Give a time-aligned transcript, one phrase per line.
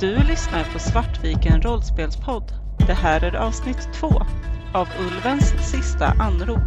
[0.00, 2.52] Du lyssnar på Svartviken rollspelspodd.
[2.86, 4.22] Det här är avsnitt två
[4.74, 6.58] av Ulvens sista anrop.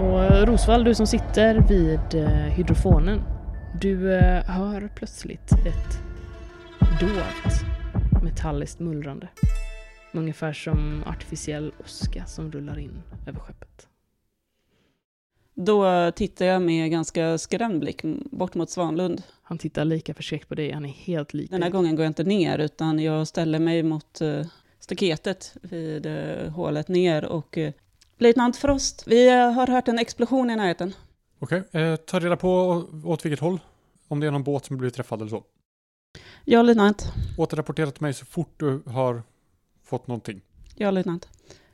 [0.00, 3.22] Och eh, Rosvall, du som sitter vid eh, hydrofonen.
[3.80, 6.00] Du eh, hör plötsligt ett
[7.00, 7.64] dovt
[8.22, 9.28] metalliskt mullrande.
[10.12, 13.88] Ungefär som artificiell åska som rullar in över skeppet.
[15.54, 19.22] Då tittar jag med ganska skrämd blick bort mot Svanlund.
[19.42, 22.10] Han tittar lika förskräckt på dig, han är helt lik Den här gången går jag
[22.10, 24.46] inte ner, utan jag ställer mig mot eh,
[24.80, 27.72] staketet vid eh, hålet ner och eh,
[28.18, 30.94] Löjtnant Frost, vi har hört en explosion i närheten.
[31.38, 33.60] Okej, eh, ta reda på åt vilket håll.
[34.08, 35.44] Om det är någon båt som blivit träffad eller så.
[36.44, 37.12] Ja, löjtnant.
[37.38, 39.22] Återrapportera till mig så fort du har
[39.90, 40.40] fått någonting.
[40.76, 41.28] Ja, löjtnant.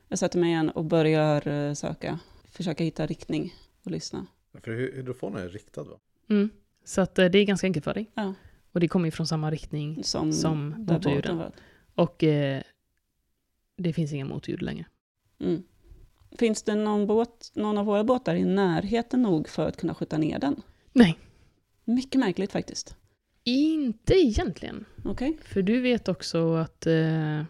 [0.07, 2.19] Jag sätter mig igen och börjar eh, söka.
[2.51, 4.25] Försöka hitta riktning och lyssna.
[4.63, 5.99] För hy- hydrofonen är riktad va?
[6.29, 6.49] Mm.
[6.85, 8.11] Så att eh, det är ganska enkelt för dig.
[8.13, 8.33] Ja.
[8.71, 10.03] Och det kommer ju från samma riktning.
[10.03, 11.41] Som, Som motorljuden.
[11.95, 12.61] Och eh,
[13.77, 14.85] det finns inga motljud längre.
[15.39, 15.63] Mm.
[16.39, 20.17] Finns det någon, båt, någon av våra båtar i närheten nog för att kunna skjuta
[20.17, 20.61] ner den?
[20.93, 21.17] Nej,
[21.85, 22.95] Mycket märkligt faktiskt.
[23.43, 24.85] inte egentligen.
[25.05, 25.37] Okej.
[25.41, 27.43] För du vet också att eh,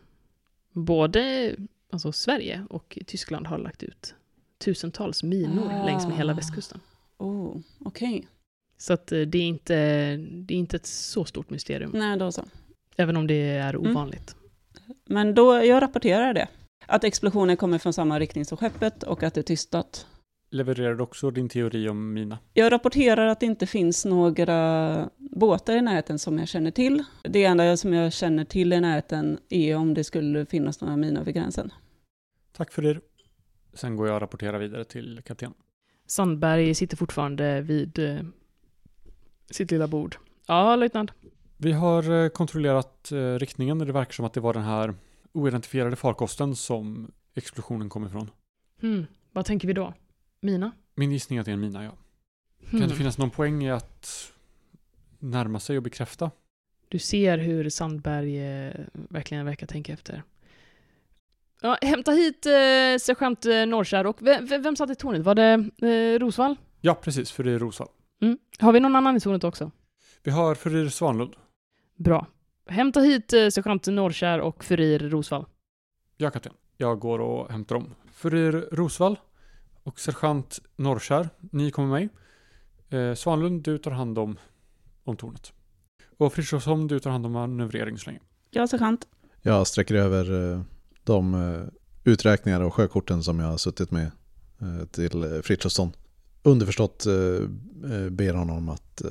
[0.78, 1.56] både
[1.92, 4.16] alltså Sverige och Tyskland har lagt ut
[4.58, 5.86] tusentals minor Ah.
[5.86, 6.80] längs med hela västkusten.
[7.17, 8.28] Oh, okej.
[8.78, 9.75] Så att eh, det är, inte,
[10.17, 12.44] det är inte ett så stort mysterium, Nej, då så.
[12.95, 13.92] även om det är Mm.
[13.92, 14.36] ovanligt.
[15.06, 16.47] Men då, jag rapporterar det.
[16.86, 20.08] Att explosionen kommer från samma riktning som skeppet och att det är tystat.
[20.50, 22.40] Levererar du också din teori om mina?
[22.53, 27.03] Jag rapporterar att det inte finns några båtar i närheten som jag känner till.
[27.23, 31.23] Det enda som jag känner till i närheten är om det skulle finnas några minor
[31.23, 31.72] vid gränsen.
[32.52, 33.00] Tack för det.
[33.73, 35.53] Sen går jag och rapporterar vidare till kapten.
[36.06, 38.19] Sandberg sitter fortfarande vid eh,
[39.52, 40.16] sitt lilla bord.
[40.47, 41.12] Ja, löjtnant.
[41.57, 44.96] Vi har eh, kontrollerat eh, riktningen och det verkar som att det var den här
[45.31, 48.31] oidentifierade farkosten som explosionen kom ifrån.
[48.81, 49.06] Hmm.
[49.31, 49.94] Vad tänker vi då?
[50.40, 50.72] Mina?
[50.96, 51.92] Min gissning är att det är en mina, ja.
[52.70, 52.80] Hmm.
[52.80, 54.34] Kan det finnas någon poäng i att
[55.20, 56.31] närma sig och bekräfta?
[56.88, 60.24] Du ser hur Sandberg eh, verkligen verkar tänka efter.
[61.62, 62.52] Ja, hämta hit eh,
[63.00, 65.22] sergeant eh, Norrskär och vem, vem, vem satt i tornet?
[65.22, 66.56] Var det eh, Rosvall?
[66.81, 67.90] Ja, precis, för det är Rosvall.
[68.22, 68.38] Mm.
[68.59, 69.72] Har vi någon annan i tornet också?
[70.24, 71.34] Vi har Furir Svanlund.
[71.96, 72.28] Bra.
[72.68, 75.46] Hämta hit eh, sergeant Norrskär och furir Rosvall.
[76.18, 76.54] Ja, kapten.
[76.78, 77.96] Jag går och hämtar dem.
[78.12, 79.19] Furir Rosvall
[79.88, 82.09] och sergeant Norrskär, ni kommer med
[82.90, 83.09] mig.
[83.09, 84.40] Eh, Svanlund, du tar hand om,
[85.03, 85.53] om tornet.
[86.18, 88.20] Och Frithiofsson, du tar hand om manövrering så länge.
[88.50, 89.08] Ja, sergeant.
[89.42, 90.62] Jag sträcker över eh,
[91.03, 91.64] de eh,
[92.03, 94.12] uträkningar och sjökorten som jag har suttit med
[94.92, 95.92] till Frithiofsson.
[96.44, 97.06] Underförstått
[98.09, 99.02] ber honom att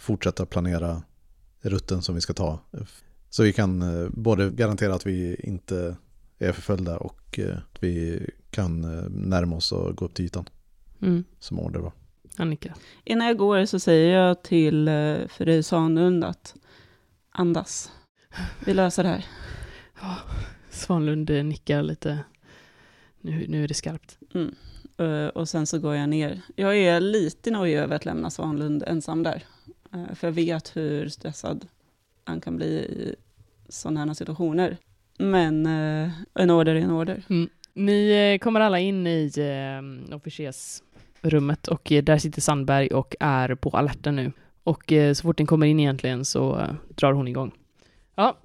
[0.00, 1.02] fortsätta planera
[1.60, 2.58] rutten som vi ska ta.
[3.28, 5.96] Så vi kan både garantera att vi inte
[6.38, 10.48] är förföljda och eh, att vi kan eh, närma oss och gå upp till ytan
[11.02, 11.24] Mm.
[11.38, 11.92] som order var.
[12.36, 12.74] Han nickar.
[13.04, 16.54] Innan jag går så säger jag till uh, Frid Svanlund att
[17.30, 17.92] andas.
[18.64, 19.26] Vi löser det här.
[20.00, 20.16] Ja,
[20.70, 22.18] Svanlund eh, nickar lite.
[23.20, 24.18] Nu, nu är det skarpt.
[24.34, 24.54] Mm.
[24.96, 26.40] Eh, och sen så går jag ner.
[26.56, 29.44] Jag är lite nojig över att lämna Svanlund ensam där.
[29.92, 31.66] Eh, för jag vet hur stressad
[32.24, 33.14] han kan bli i
[33.68, 34.76] sådana här situationer.
[35.20, 37.22] Men eh, en order är en order.
[37.74, 43.54] Ni eh, kommer alla in i eh, officersrummet och eh, där sitter Sandberg och är
[43.54, 44.32] på alerten nu.
[44.64, 47.52] Och eh, så fort ni kommer in egentligen så drar hon igång.
[48.14, 48.38] Ja,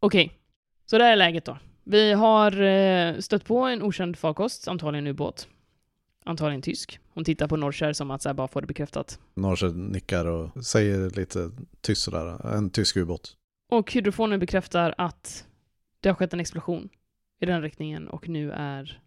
[0.00, 0.32] okej.
[0.86, 1.58] Så det är läget då.
[1.84, 5.48] Vi har stött på en okänd farkost, antagligen ubåt.
[6.24, 6.98] Antagligen tysk.
[7.14, 9.18] Hon tittar på Norrskär som att så här, bara få det bekräftat.
[9.34, 11.50] Norse nickar och säger lite
[11.80, 13.36] tyst sådär, en tysk ubåt.
[13.70, 15.46] Och hydrofonen bekräftar att
[16.02, 16.88] det har skett en explosion
[17.40, 19.02] i den riktningen och nu är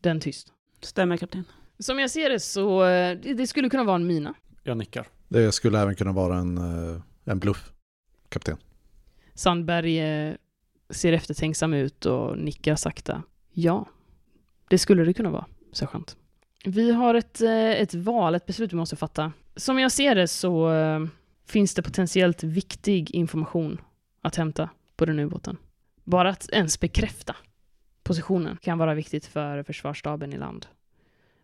[0.00, 0.52] den tyst.
[0.80, 1.44] Stämmer kapten.
[1.78, 4.34] Som jag ser det så eh, det, skulle kunna vara en mina.
[4.62, 5.08] Jag nickar.
[5.28, 7.72] Det skulle även kunna vara en, eh, en bluff,
[8.28, 8.56] kapten.
[9.34, 10.34] Sandberg eh,
[10.90, 13.22] ser eftertänksam ut och nickar sakta.
[13.52, 13.88] Ja,
[14.68, 16.16] det skulle det kunna vara, sergeant.
[16.64, 19.32] Vi har ett, ett val, ett beslut vi måste fatta.
[19.56, 20.70] Som jag ser det så
[21.46, 23.80] finns det potentiellt viktig information
[24.20, 25.56] att hämta på den ubåten.
[26.04, 27.36] Bara att ens bekräfta
[28.02, 30.66] positionen kan vara viktigt för försvarsstaben i land.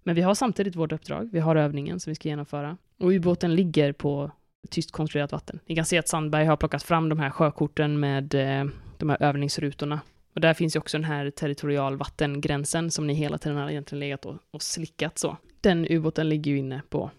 [0.02, 1.28] Men vi har samtidigt vårt uppdrag.
[1.32, 2.76] Vi har övningen som vi ska genomföra.
[2.98, 4.30] Och ubåten ligger på
[4.70, 5.60] tyst kontrollerat vatten.
[5.66, 8.64] Ni kan se att Sandberg har plockat fram de här sjökorten med eh,
[8.98, 10.00] de här övningsrutorna
[10.34, 14.26] Och där finns ju också den här territorialvattengränsen som ni hela tiden har egentligen legat
[14.26, 15.36] och, och slickat så.
[15.60, 17.10] Den ubåten ligger ju inne på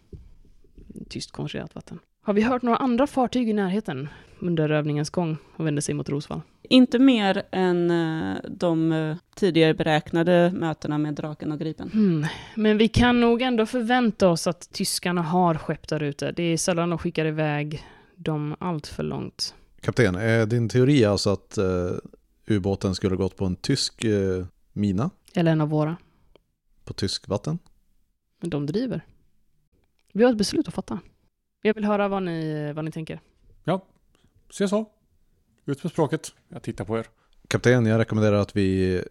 [1.10, 2.00] tyst kontrollerat vatten.
[2.24, 4.10] Har vi hört några andra fartyg i närheten
[4.40, 6.42] under övningens gång och vänder sig mot Rosvall?
[6.62, 11.90] Inte mer än eh, de eh, tidigare beräknade mötena med draken och gripen.
[11.92, 12.26] Hmm.
[12.56, 16.32] Men vi kan nog ändå förvänta oss att tyskarna har skepp där ute.
[16.32, 17.84] Det är sällan de skickar iväg
[18.16, 19.56] dem allt för långt.
[19.82, 21.66] Kapten, är din teori alltså att eh,
[22.48, 24.06] ubåten skulle gått på en tysk
[24.74, 25.98] mina Eller en av våra.
[26.84, 27.60] på tysk vatten?
[28.40, 29.06] Men de driver.
[30.14, 31.00] Vi har ett beslut att fatta.
[31.62, 33.20] Jag vill höra vad ni, vad ni tänker.
[34.52, 34.86] Se så.
[35.66, 36.34] Ut med språket.
[36.50, 37.06] Jag tittar på er.
[37.48, 39.02] Kapten, jag rekommenderar att vi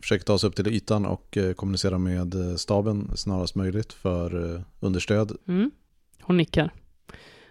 [0.00, 4.54] försöker ta oss upp till ytan och eh, kommunicera med eh, staben snarast möjligt för
[4.54, 5.36] eh, understöd.
[5.48, 5.70] Mm.
[6.22, 6.72] Hon nickar.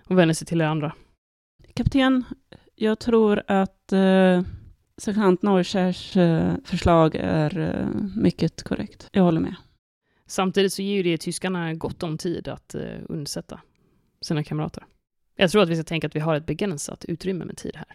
[0.05, 0.93] Hon vänder sig till er andra.
[1.73, 2.23] Kapten,
[2.75, 4.41] jag tror att eh,
[4.97, 9.09] sergeant Norrkärs eh, förslag är eh, mycket korrekt.
[9.11, 9.55] Jag håller med.
[10.27, 13.61] Samtidigt så ger ju det tyskarna gott om tid att eh, undsätta
[14.25, 14.85] sina kamrater.
[15.35, 17.87] Jag tror att vi ska tänka att vi har ett begränsat utrymme med tid här.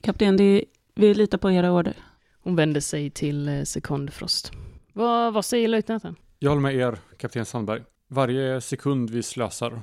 [0.00, 0.64] Kapten, det,
[0.94, 1.94] vi litar på era order.
[2.42, 4.52] Hon vänder sig till eh, Sekond Frost.
[4.92, 6.16] Vad, vad säger löjtnanten?
[6.38, 7.82] Jag håller med er, kapten Sandberg.
[8.08, 9.80] Varje sekund vi slösar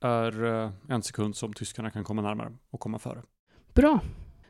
[0.00, 3.22] är eh, en sekund som tyskarna kan komma närmare och komma före.
[3.74, 4.00] Bra.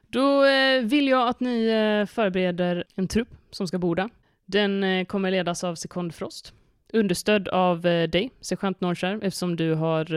[0.08, 1.66] Då eh, vill jag att ni
[2.10, 4.08] förbereder en trupp som ska borda.
[4.46, 6.54] Den kommer ledas av Sekond Frost,
[6.92, 10.14] understödd av dig, sergeant Norrskär, eftersom du har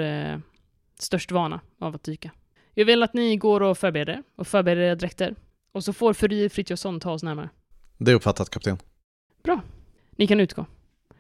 [1.03, 2.31] störst vana av att dyka.
[2.73, 5.35] Jag vill att ni går och förbereder er och förbereder era dräkter.
[5.71, 7.50] Och så får Furir Frithiofsson ta oss närmare.
[7.97, 8.77] Det är uppfattat kapten.
[10.15, 10.65] Ni kan utgå.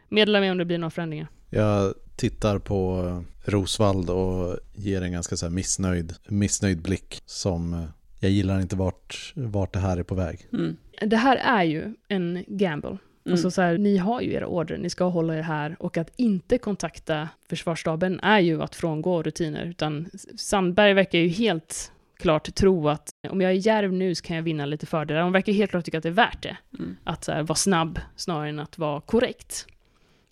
[0.09, 1.27] Meddela mig om det blir några förändringar.
[1.49, 7.73] Jag tittar på eh, Rosvald och ger en ganska så här missnöjd, missnöjd blick som
[7.73, 7.83] eh,
[8.19, 10.47] jag gillar inte vart, vart det här är på väg.
[10.53, 10.77] Mm.
[11.01, 12.97] Det här är ju en gamble.
[13.25, 13.33] Mm.
[13.33, 16.11] Alltså så här, ni har ju era order, ni ska hålla er här och att
[16.15, 19.65] inte kontakta försvarsstaben är ju att frångå rutiner.
[19.65, 24.35] Utan Sandberg verkar ju helt klart tro att om jag är järv nu så kan
[24.35, 25.21] jag vinna lite fördelar.
[25.21, 26.57] Hon verkar helt klart tycka att det är värt det.
[26.79, 26.95] Mm.
[27.03, 29.67] Att här, vara snabb snarare än att vara korrekt.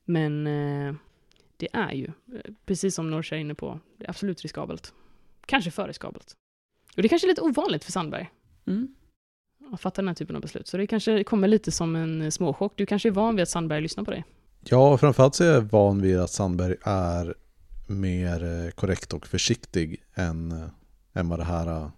[0.06, 0.96] Men eh,
[1.58, 4.94] det är ju, eh, precis som Norsa är inne på, det är absolut riskabelt.
[5.46, 6.36] Kanske för riskabelt.
[6.96, 8.30] Och det är kanske lite ovanligt för Sandberg
[8.68, 8.96] Mm
[9.74, 10.68] att fatta den här typen av beslut.
[10.68, 12.74] Så det kanske kommer lite som en eh, småchock.
[12.76, 14.26] Du kanske är van vid att Sandberg lyssnar på dig.
[14.62, 17.36] Ja, framförallt så är jag van vid att Sandberg är
[17.88, 20.68] mer eh, korrekt och försiktig än, eh,
[21.14, 21.92] än vad det här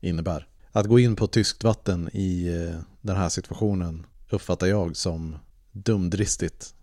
[0.00, 0.48] innebär.
[0.72, 2.48] Att gå in på tyskt vatten i
[3.00, 5.36] den här situationen uppfattar jag som
[5.72, 6.74] dumdristigt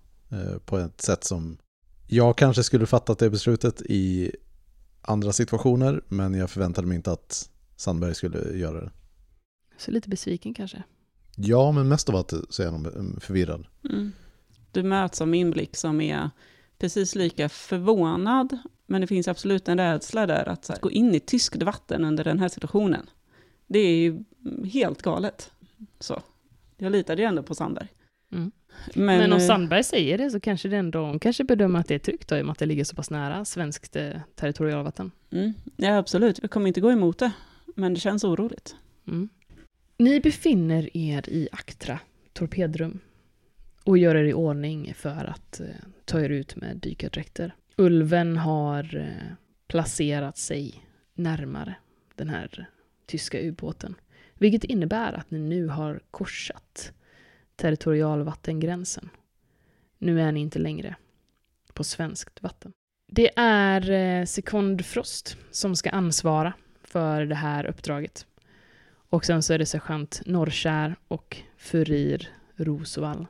[0.65, 1.57] på ett sätt som
[2.07, 4.31] jag kanske skulle fattat det beslutet i
[5.01, 8.91] andra situationer men jag förväntade mig inte att Sandberg skulle göra det.
[9.77, 10.83] Så lite besviken kanske.
[11.35, 13.65] Ja, men mest av allt så är eh, förvirrad.
[13.89, 14.11] Mm.
[14.71, 16.29] Du möts av min blick som är
[16.77, 21.63] precis lika förvånad, men det finns absolut en rädsla där att, gå in i tyskt
[21.63, 23.09] vatten under den här situationen.
[23.67, 24.23] Det är ju
[24.73, 25.51] helt galet.
[25.99, 26.21] Så.
[26.77, 27.87] Jag litade ju ändå på Sandberg.
[28.31, 28.51] Mm.
[28.93, 31.87] Men, Men, om eh, Sandberg säger det så kanske det ändå, hon kanske bedömer att
[31.87, 34.11] det är tryggt då, i och med att det ligger så pass nära svenskt eh,
[34.35, 35.11] territorialvatten.
[35.31, 36.39] Mm, ja, absolut.
[36.41, 37.31] Jag kommer inte gå emot det,
[37.75, 38.75] men det känns oroligt.
[39.07, 39.29] Mm.
[40.03, 41.99] Ni befinner er i Aktra
[42.33, 42.99] torpedrum
[43.83, 45.67] och gör er i ordning för att eh,
[46.05, 47.55] ta er ut med dykardräkter.
[47.75, 49.35] Ulven har eh,
[49.67, 51.75] placerat sig närmare
[52.15, 52.69] den här
[53.05, 53.95] tyska ubåten,
[54.33, 56.93] vilket innebär att ni nu har korsat
[57.55, 59.09] territorialvattengränsen.
[59.97, 60.95] Nu är ni inte längre
[61.73, 62.73] på svenskt vatten.
[63.07, 68.27] Det är eh, Frost som ska ansvara för det här uppdraget.
[69.13, 73.25] Och sen så är det sergeant Norrkär och Furir Rosvall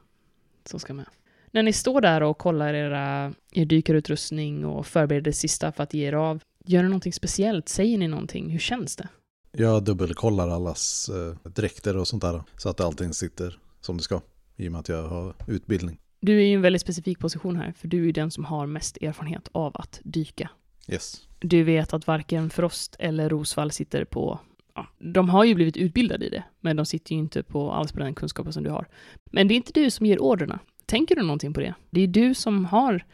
[0.66, 1.06] som ska med.
[1.52, 5.94] När ni står där och kollar era, er dykarutrustning och förbereder det sista för att
[5.94, 7.70] ge er av, gör ni någonting speciellt?
[7.70, 8.50] Säger ni någonting?
[8.50, 9.08] Hur känns det?
[9.52, 14.22] Jag dubbelkollar allas eh, dräkter och sånt där så att allting sitter som det ska
[14.56, 16.00] i och med att jag har utbildning.
[16.20, 18.98] Du är i en väldigt specifik position här, för du är den som har mest
[19.02, 20.50] erfarenhet av att dyka.
[20.88, 21.28] Yes.
[21.40, 24.40] Du vet att varken Frost eller Rosvall sitter på...
[24.76, 27.92] Ja, de har ju blivit utbildade i det, men de sitter ju inte på alls
[27.92, 28.88] på den kunskapen som du har.
[29.32, 30.60] Men det är inte du som ger orderna.
[30.86, 31.74] Tänker du någonting på det?
[31.90, 33.06] Det är du som har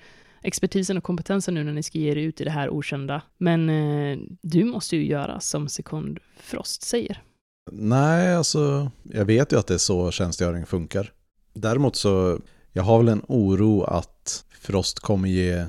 [0.42, 3.22] expertisen och kompetensen nu när ni ska ge er ut i det här okända.
[3.38, 7.24] Men eh, du måste ju göra som Sekund Frost säger.
[7.72, 11.12] Nej, alltså jag vet ju att det är så tjänstgöring funkar.
[11.54, 12.40] Däremot så,
[12.74, 15.66] jag har väl en oro att Frost kommer ge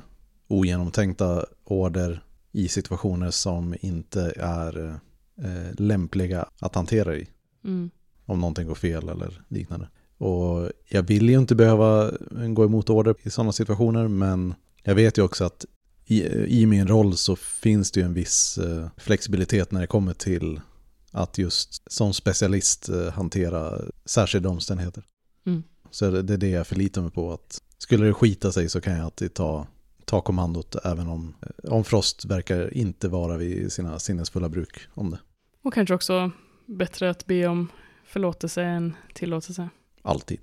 [0.47, 4.99] ogenomtänkta order i situationer som inte är
[5.37, 7.27] eh, lämpliga att hantera i.
[7.63, 7.89] Mm.
[8.25, 9.89] om någonting går fel eller liknande.
[10.17, 12.11] Och jag vill ju inte behöva
[12.55, 15.65] gå emot order i sådana situationer, men jag vet ju också att
[16.05, 16.23] i,
[16.61, 20.61] i min roll så finns det ju en viss eh, flexibilitet när det kommer till
[21.11, 25.03] att just som specialist eh, hantera särskilda omständigheter.
[25.45, 25.63] Mm.
[25.91, 27.33] Så det, det är det jag förlitar mig på.
[27.33, 29.67] att Skulle det skita sig så kan jag alltid ta,
[30.05, 35.11] ta kommandot även om, eh, om Frost verkar inte vara vid sina sinnesfulla bruk om
[35.11, 35.19] det.
[35.63, 36.31] Och kanske också
[36.65, 37.71] bättre att be om
[38.05, 39.69] förlåtelse än tillåtelse.
[40.01, 40.39] Alltid.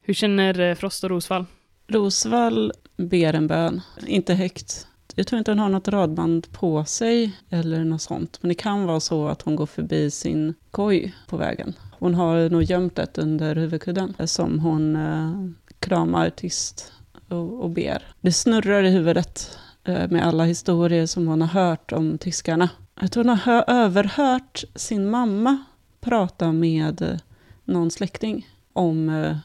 [0.00, 1.46] Hur känner eh, Frost och Rosvall?
[1.86, 4.86] Rosvall ber en bön, inte högt.
[5.14, 8.38] Jag tror inte hon har något radband på sig eller något sånt.
[8.40, 11.74] Men det kan vara så att hon går förbi sin koj på vägen.
[11.98, 16.92] Hon har nog gömt ett under huvudkudden som hon eh, kramar tyst
[17.28, 18.02] och, och ber.
[18.20, 22.70] Det snurrar i huvudet eh, med alla historier som hon har hört om tyskarna.
[22.94, 25.64] Att hon har överhört sin mamma
[26.00, 27.16] prata med eh,
[27.64, 29.36] någon släkting om eh,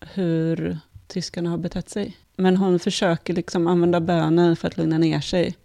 [0.00, 2.16] hur tyskarna har betett sig.
[2.36, 5.56] Men hon försöker liksom använda bönen för att lugna ner sig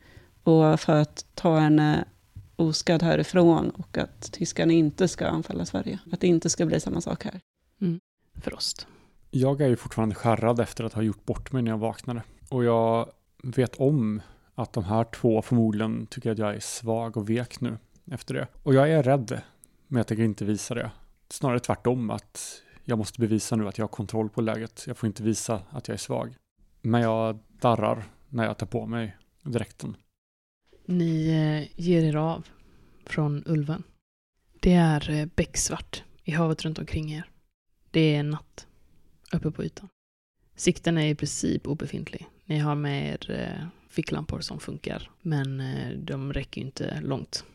[0.43, 5.99] och för att ta henne eh, oskadd härifrån och att tyskarna inte ska anfalla Sverige.
[6.11, 7.39] Att det inte ska bli samma sak här.
[7.81, 7.99] Mm.
[8.41, 8.87] Frost.
[9.37, 12.23] Jag är ju fortfarande skärrad efter att ha gjort bort mig när jag vaknade.
[12.49, 13.11] Och jag
[13.43, 14.21] vet om
[14.53, 17.77] att de här två förmodligen tycker att jag är svag och vek nu
[18.11, 18.47] efter det.
[18.63, 19.41] Och jag är rädd,
[19.87, 20.91] men jag tänker inte visa det.
[21.29, 24.83] Snarare tvärtom, att jag måste bevisa nu att jag har kontroll på läget.
[24.87, 26.35] Jag får inte visa att jag är svag.
[26.81, 29.97] Men jag darrar när jag tar på mig dräkten.
[30.85, 32.47] Ni eh, ger er av
[33.05, 33.83] från ulven.
[34.59, 37.29] Det är eh, becksvart i havet runt omkring er.
[37.91, 38.67] Det är natt
[39.35, 39.89] uppe på ytan.
[40.55, 42.27] Sikten är i princip obefintlig.
[42.45, 47.45] Ni har med er eh, ficklampor som funkar, men eh, de räcker ju inte långt.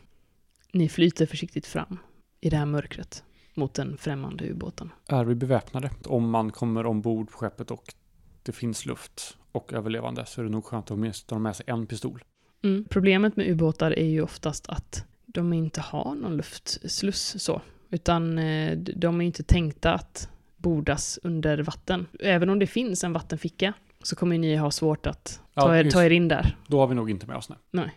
[0.73, 1.99] Ni flyter försiktigt fram
[2.41, 4.93] i det här mörkret mot den främmande ubåten.
[5.07, 5.91] Är vi beväpnade?
[6.05, 7.95] Om man kommer ombord på skeppet och
[8.43, 11.65] det finns luft och överlevande så är det nog skönt att åtminstone ha med sig
[11.69, 12.25] en pistol.
[12.63, 12.85] Mm.
[12.91, 18.79] Problemet med ubåtar är ju oftast att de inte har någon luftsluss så, utan eh,
[18.79, 20.29] de är inte tänkta att
[20.61, 22.07] bordas under vatten.
[22.21, 25.91] Även om det finns en vattenficka så kommer ni ha svårt att ta, Ja, er,
[25.91, 26.57] ta er in där.
[26.67, 27.91] Då har vi nog inte med oss nu.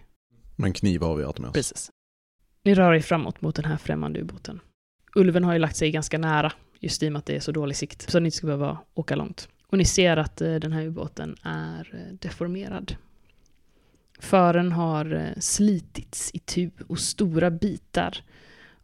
[0.56, 1.54] Men kniv har vi alltid med oss.
[1.54, 1.92] Precis.
[2.64, 4.60] Ni rör er framåt mot den här främmande ubåten.
[5.16, 7.52] Ulven har ju lagt sig ganska nära, just i och med att det är så
[7.52, 9.50] dålig sikt, så ni inte ska behöva åka långt.
[9.68, 12.96] Och ni ser att eh, den här ubåten är eh, deformerad.
[14.20, 18.18] Fören har eh, slitits i tu och stora bitar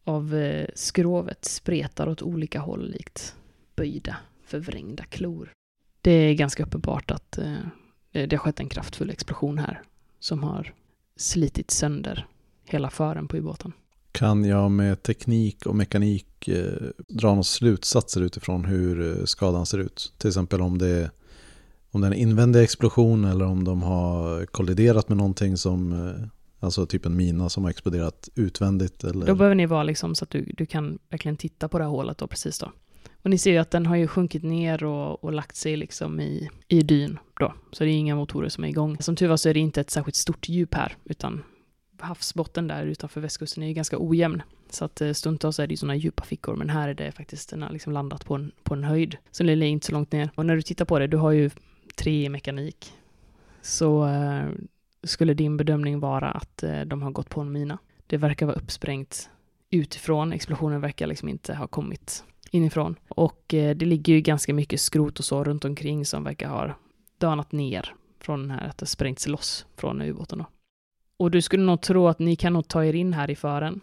[0.03, 0.36] av
[0.74, 3.36] skrovet spretar åt olika håll likt
[3.79, 5.51] böjda, förvrängda klor.
[6.01, 9.81] Det är ganska uppenbart att eh, det har skett en kraftfull explosion här
[10.19, 10.74] som har
[11.15, 12.27] slitit sönder
[12.65, 13.74] hela fören på ubåten.
[14.12, 16.74] Kan jag med teknik och mekanik eh,
[17.07, 20.13] dra några slutsatser utifrån hur eh, skadan ser ut?
[20.17, 21.12] Till exempel om det,
[21.91, 26.27] om det är en invändig explosion eller om de har kolliderat med någonting som, eh,
[26.59, 29.03] alltså typ en mina som har exploderat utvändigt.
[29.03, 29.27] Eller...
[29.27, 31.91] Då behöver ni vara liksom så att du, du kan verkligen titta på det här
[31.91, 32.71] hålet då precis då.
[33.22, 36.20] Och ni ser ju att den har ju sjunkit ner och, och lagt sig liksom
[36.20, 37.54] i, i dyn då.
[37.72, 38.98] Så det är inga motorer som är igång.
[39.00, 41.44] Som tur var så är det inte ett särskilt stort djup här, utan
[42.00, 44.42] havsbotten där utanför västkusten är ju ganska ojämn.
[44.70, 47.50] Så att eh, stundtals är det ju sådana djupa fickor, men här är det faktiskt,
[47.50, 49.18] den har liksom landat på en, på en höjd.
[49.32, 50.30] Så den är inte så långt ner.
[50.36, 51.50] Och när du tittar på det, du har ju
[51.96, 52.94] tre i mekanik.
[53.62, 54.50] Så eh,
[55.04, 57.78] skulle din bedömning vara att eh, de har gått på en mina.
[58.08, 59.30] Det verkar vara uppsprängt
[59.70, 60.34] utifrån.
[60.34, 62.96] Explosionen verkar liksom inte ha kommit inifrån.
[63.08, 66.74] Och eh, det ligger ju ganska mycket skrot och så runt omkring som verkar ha
[67.18, 70.46] dönat ner från den här, att det sprängts loss från ubåten då.
[71.18, 73.82] Och du skulle nog tro att ni kan nog ta er in här i fören.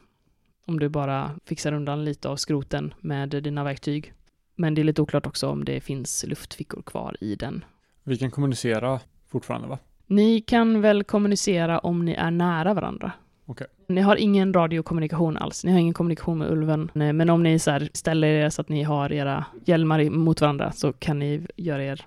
[0.66, 4.12] Om du bara fixar undan lite av skroten med dina verktyg.
[4.54, 7.64] Men det är lite oklart också om det finns luftfickor kvar i den.
[8.02, 9.78] Vi kan kommunicera fortfarande va?
[10.06, 13.12] Ni kan väl kommunicera om ni är nära varandra.
[13.46, 13.66] Okej.
[13.88, 15.64] Ni har ingen radiokommunikation alls.
[15.64, 16.90] Ni har ingen kommunikation med ulven.
[16.94, 20.72] Men om ni så här ställer er så att ni har era hjälmar mot varandra
[20.72, 22.06] så kan ni göra er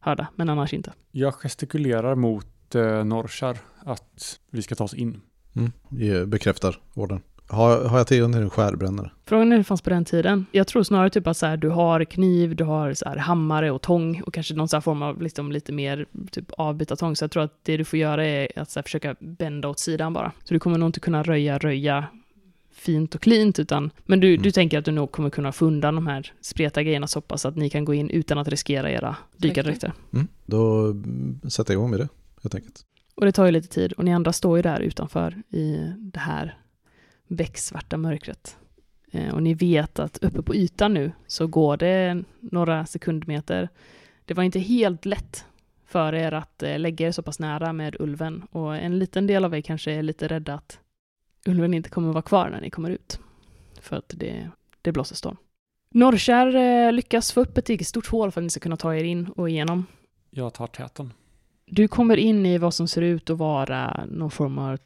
[0.00, 0.92] hörda, men annars inte.
[1.10, 5.20] Jag gestikulerar mot eh, Norrkär att vi ska ta oss in.
[5.56, 7.20] Mm, ge- bekräftar orden.
[7.50, 9.10] Har, har jag tillgång till en skärbrännare?
[9.26, 10.46] Frågan är hur det fanns på den tiden.
[10.52, 13.70] Jag tror snarare typ att så här, du har kniv, du har så här, hammare
[13.70, 17.16] och tång och kanske någon så form av liksom, lite mer typ avbytartång.
[17.16, 19.78] Så jag tror att det du får göra är att så här, försöka bända åt
[19.78, 20.32] sidan bara.
[20.44, 22.04] Så du kommer nog inte kunna röja, röja
[22.72, 24.52] fint och cleant, utan men du, du Mm.
[24.52, 27.56] tänker att du nog kommer kunna få undan de här spreta grejerna så pass att
[27.56, 29.92] ni kan gå in utan att riskera era dykardräkter.
[30.12, 32.08] Mm, då mm, sätter jag igång med det
[32.42, 32.80] helt enkelt.
[33.14, 36.20] Och det tar ju lite tid och ni andra står ju där utanför i det
[36.20, 36.56] här
[37.30, 38.56] becksvarta mörkret.
[39.10, 43.68] Eh, och ni vet att uppe på ytan nu så går det några sekundmeter.
[44.24, 45.44] Det var inte helt lätt
[45.86, 49.44] för er att eh, lägga er så pass nära med ulven och en liten del
[49.44, 50.78] av er kanske är lite rädda att
[51.46, 53.20] ulven inte kommer vara kvar när ni kommer ut.
[53.80, 54.50] För att det,
[54.82, 55.36] det blåser storm.
[55.94, 58.94] Norrkär eh, lyckas få upp ett riktigt stort hål för att ni ska kunna ta
[58.94, 59.86] er in och igenom.
[60.30, 61.12] Jag tar täten.
[61.66, 64.76] Du kommer in i vad som ser ut att vara någon form av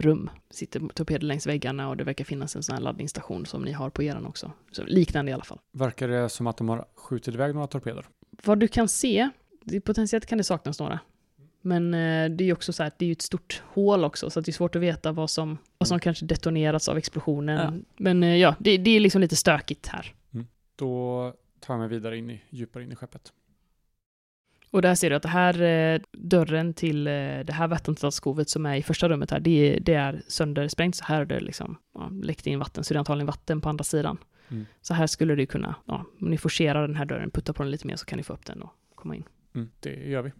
[0.00, 0.30] torpedrum.
[0.50, 3.90] Sitter torpeder längs väggarna och det verkar finnas en sån här laddningsstation som ni har
[3.90, 4.52] på eran också.
[4.72, 5.58] Så liknande i alla fall.
[5.72, 8.04] Verkar det som att de har skjutit iväg några torpeder?
[8.44, 9.30] Vad du kan se,
[9.84, 11.00] potentiellt kan det saknas några.
[11.62, 14.04] Men eh, det är ju också så här att det är ju ett stort hål
[14.04, 17.74] också, så det är svårt att veta vad som, vad som kanske detonerats av explosionen.
[17.74, 17.94] Ja.
[17.96, 20.14] Men eh, ja, det, det är liksom lite stökigt här.
[20.76, 23.32] Då tar jag mig vidare in i, djupare in i skeppet.
[24.72, 28.66] Och där ser du att det här eh, dörren till eh, det här vattentätskovet som
[28.66, 30.94] är i första rummet här, det, är- det är söndersprängt.
[30.96, 33.68] Så här är det liksom ja, läckt in vatten, så det är antagligen vatten på
[33.68, 34.18] andra sidan.
[34.48, 34.66] Mm.
[34.80, 37.70] Så här skulle det kunna, ja, om ni forcerar den här dörren, putta på den
[37.70, 39.24] lite mer så kan ni få upp den och komma in.
[39.54, 40.32] Mm, det gör vi.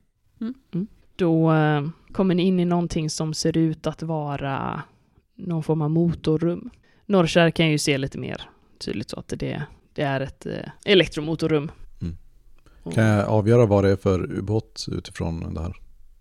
[1.17, 4.83] Då eh, kommer ni in i någonting som ser ut att vara
[5.37, 6.71] någon form av motorrum.
[7.07, 8.43] Norrkär kan ju se lite mer
[8.79, 10.53] tydligt så att det, det är ett eh,
[10.85, 11.71] elektromotorrum.
[12.85, 12.95] Mm.
[12.95, 15.77] Kan jag avgöra vad det är för ubåt utifrån det här?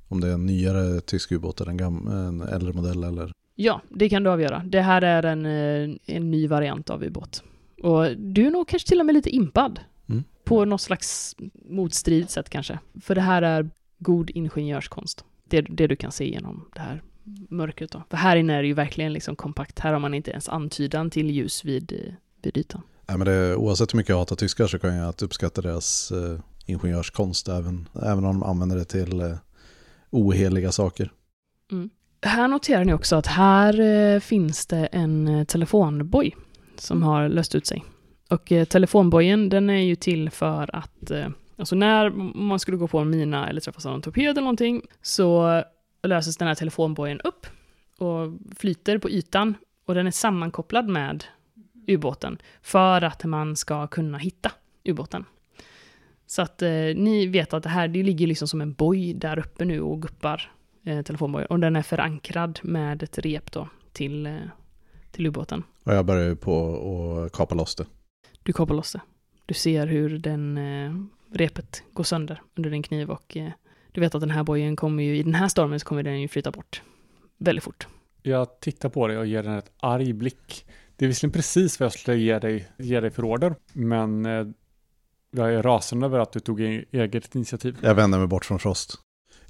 [0.08, 3.32] Om det är en nyare tysk ubåt eller en, gam- en äldre modell eller?
[3.56, 4.64] Ja, det kan du avgöra.
[4.66, 7.44] Det här är en, eh, en ny variant av ubåt.
[7.84, 9.80] Och du är nog kanske till och med lite impad.
[10.10, 10.24] Mm.
[10.44, 11.36] På något slags
[11.70, 12.80] motstridigt sätt kanske.
[13.02, 15.26] För det här är god ingenjörskonst.
[15.50, 17.02] Det, det du kan se genom det här
[17.50, 18.04] mörkret då.
[18.10, 19.80] För här inne är det ju verkligen liksom kompakt.
[19.80, 22.82] Här har man inte ens antydan till ljus vid, eh, vid ytan.
[23.10, 26.12] Nej, men det, oavsett hur mycket jag hatar tyskar så kan jag att uppskatta deras
[26.12, 29.36] eh, ingenjörskonst även, även om de använder det till eh,
[30.10, 31.12] oheliga saker.
[31.72, 31.90] Mm.
[32.22, 36.36] Här noterar ni också att här eh, finns det en eh, telefonboj
[36.78, 37.86] som har löst ut sig.
[38.30, 42.88] Och eh, telefonbojen den är ju till för att, eh, alltså när man skulle gå
[42.88, 45.64] på en mina eller träffas av en torped eller någonting så
[46.04, 47.46] löses den här telefonbojen upp
[47.98, 49.56] och flyter på ytan
[49.86, 51.24] och den är sammankopplad med
[51.90, 54.52] ubåten för att man ska kunna hitta
[54.84, 55.26] ubåten.
[56.26, 59.40] Så att eh, ni vet att det här, det ligger liksom som en boj där
[59.40, 60.52] uppe nu och guppar
[60.86, 61.48] eh, telefonbojen.
[61.48, 64.36] Och den är förankrad med ett rep då till, eh,
[65.12, 65.64] till ubåten.
[65.84, 66.78] Och jag börjar ju på
[67.26, 67.86] att kapa loss det.
[68.44, 69.02] Du kapar loss det.
[69.46, 70.94] Du ser hur den eh,
[71.32, 73.52] repet går sönder under din kniv och eh,
[73.92, 76.22] du vet att den här bojen kommer ju, i den här stormen så kommer den
[76.22, 76.82] ju flyta bort
[77.38, 77.88] väldigt fort.
[78.22, 80.66] Jag tittar på dig och ger den ett arg blick.
[81.00, 84.48] Det är visserligen precis vad jag skulle ge dig, ge dig för order, men eh,
[85.32, 87.78] jag är rasande över att du tog e- eget initiativ.
[87.82, 88.96] Jag vänder mig bort från Frost.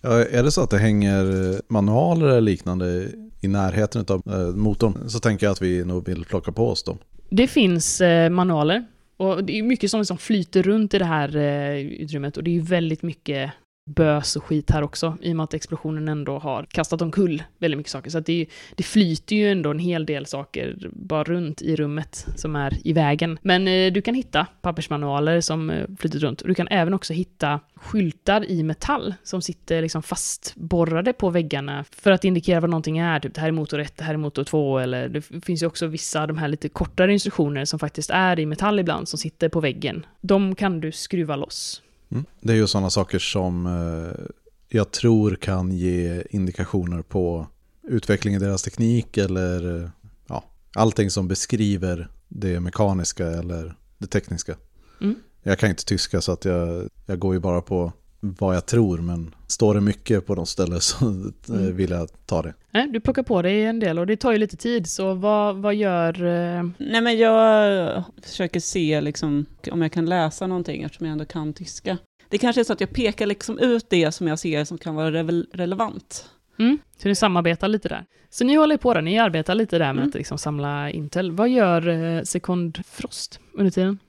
[0.01, 1.25] Ja, är det så att det hänger
[1.71, 3.07] manualer eller liknande
[3.41, 6.83] i närheten av eh, motorn så tänker jag att vi nog vill plocka på oss
[6.83, 6.97] dem.
[7.29, 8.85] Det finns eh, manualer
[9.17, 12.57] och det är mycket som liksom flyter runt i det här eh, utrymmet och det
[12.57, 13.51] är väldigt mycket
[13.95, 17.77] bös och skit här också i och med att explosionen ändå har kastat omkull väldigt
[17.77, 18.09] mycket saker.
[18.09, 21.75] Så att det, är det flyter ju ändå en hel del saker bara runt i
[21.75, 23.39] rummet som är i vägen.
[23.41, 27.59] Men eh, du kan hitta pappersmanualer som eh, flyter runt du kan även också hitta
[27.75, 33.19] skyltar i metall som sitter liksom fastborrade på väggarna för att indikera vad någonting är.
[33.19, 35.67] Typ det här är motor 1, det här är motor 2 eller det finns ju
[35.67, 39.49] också vissa de här lite kortare instruktioner som faktiskt är i metall ibland som sitter
[39.49, 40.05] på väggen.
[40.21, 41.81] De kan du skruva loss.
[42.11, 42.25] Mm.
[42.41, 44.25] Det är ju sådana saker som eh,
[44.69, 47.47] jag tror kan ge indikationer på
[47.83, 49.91] utveckling i deras teknik eller
[50.27, 50.43] ja,
[50.73, 54.55] allting som beskriver det mekaniska eller det tekniska.
[55.01, 55.15] Mm.
[55.43, 58.97] Jag kan inte tyska så att jag, jag går ju bara på vad jag tror
[58.97, 61.75] men står det mycket på de ställen så eh, Mm.
[61.75, 62.53] vill jag ta det.
[62.71, 65.55] Nej, du plockar på dig en del och det tar ju lite tid, så vad,
[65.55, 66.13] vad gör...
[66.25, 71.25] eh, Nej, men jag försöker se liksom, om jag kan läsa någonting eftersom jag ändå
[71.25, 71.97] kan tyska.
[72.29, 74.95] Det kanske är så att jag pekar liksom ut det som jag ser som kan
[74.95, 76.29] vara revel- relevant.
[76.59, 78.05] Mm, så ni samarbetar lite där.
[78.29, 80.09] Så ni håller på där, ni arbetar lite där med Mm.
[80.09, 81.31] att liksom samla Intel.
[81.31, 83.99] Vad gör eh, Sekond Frost under tiden?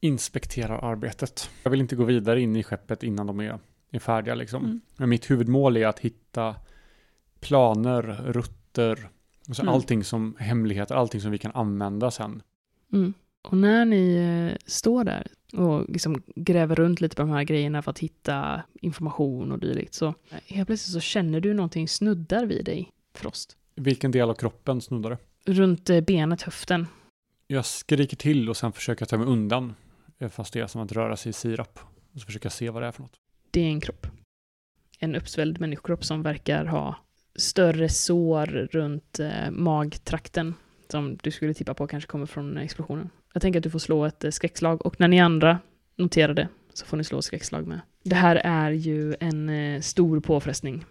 [0.00, 1.50] Inspekterar arbetet.
[1.62, 3.58] Jag vill inte gå vidare in i skeppet innan de är,
[3.90, 4.64] är färdiga liksom.
[4.64, 4.80] Mm.
[4.96, 6.54] Men mitt huvudmål är att hitta
[7.40, 9.08] planer, rutter,
[9.48, 9.74] alltså Mm.
[9.74, 12.42] allting som hemligheter, allting som vi kan använda sen.
[12.92, 13.14] Mm.
[13.42, 14.14] Och när ni
[14.50, 18.62] eh, står där och liksom gräver runt lite på de här grejerna för att hitta
[18.80, 20.14] information och dylikt, så eh,
[20.46, 23.56] helt plötsligt så känner du någonting snuddar vid dig, Frost.
[23.74, 25.52] Vilken del av kroppen snuddar det?
[25.52, 26.86] Runt eh, benet, höften.
[27.46, 29.74] Jag skriker till och sen försöker jag ta mig undan.
[30.20, 31.78] Eh, Fast det är som att röra sig i sirap.
[32.14, 33.16] Och så försöker jag se vad det är för något.
[33.50, 34.06] Det är en kropp.
[34.98, 36.96] En uppsvälld människokropp som verkar ha
[37.36, 40.54] större sår runt eh, magtrakten.
[40.88, 43.10] som du skulle tippa på kanske kommer från explosionen.
[43.32, 45.58] Jag tänker att du får slå ett eh, skräckslag och när ni andra
[45.96, 47.80] noterar det så får ni slå ett skräckslag med.
[48.02, 50.84] Det här är ju en stor påfrestning.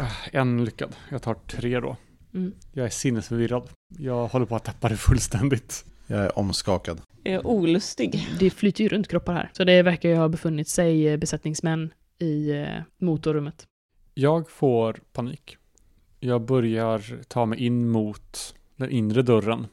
[0.00, 0.96] Äh, En lyckad.
[1.10, 1.96] Jag tar tre då.
[2.34, 2.52] Mm.
[2.72, 3.68] Jag är sinnesförvirrad.
[3.98, 5.84] Jag håller på att tappa det fullständigt.
[6.06, 7.00] Jag är omskakad.
[7.24, 8.28] Är jag olustig?
[8.40, 9.50] Det flyter ju runt kroppar här.
[9.52, 12.66] Så det verkar ju ha befunnit sig eh, besättningsmän i eh,
[12.98, 13.66] motorrummet.
[14.14, 15.56] Jag får panik.
[16.20, 19.66] Jag börjar ta mig in mot den inre dörren.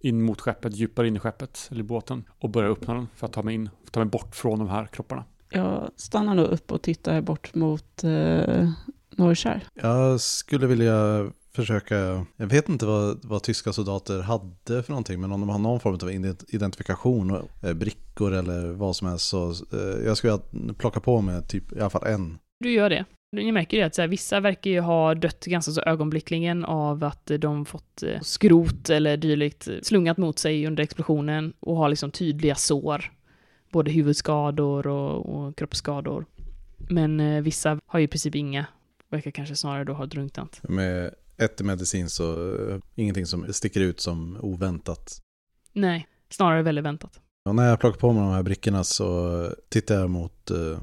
[0.00, 2.24] In mot skeppet, djupare in i skeppet, eller båten.
[2.38, 4.86] Och börjar öppna den för att ta mig in, ta mig bort från de här
[4.86, 5.24] kropparna.
[5.50, 8.70] Jag stannar nog upp och tittar bort mot eh,
[9.16, 9.66] Norrkär.
[9.74, 11.30] Jag skulle vilja
[11.62, 15.58] försöka, jag vet inte vad, vad tyska soldater hade för någonting, men om de har
[15.58, 20.38] någon form av ident- identifikation, eh, brickor eller vad som helst, så eh, jag skulle
[20.78, 22.38] plocka på mig typ i alla fall en.
[22.60, 23.04] Du gör det.
[23.32, 27.04] Ni märker ju att så här, vissa verkar ju ha dött ganska så ögonblickligen av
[27.04, 32.10] att de fått eh, skrot eller dylikt slungat mot sig under explosionen och har liksom
[32.10, 33.12] tydliga sår.
[33.72, 36.24] Både huvudskador och, och kroppsskador.
[36.90, 38.66] Men eh, vissa har ju i princip inga.
[39.10, 40.60] Verkar kanske snarare då ha drunknat.
[40.62, 45.18] Med ett i medicin så eh, ingenting som sticker ut som oväntat.
[45.72, 47.20] Nej, snarare väldigt väntat.
[47.44, 50.78] Och när jag plockar på mig de här brickorna så tittar jag mot eh,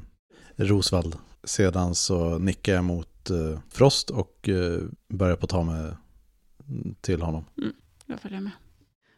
[0.56, 1.16] Rosvall.
[1.44, 5.92] Sedan så nickar jag mot eh, Frost och eh, börjar på att ta mig
[7.02, 7.46] till honom.
[8.06, 8.52] Jag följer med.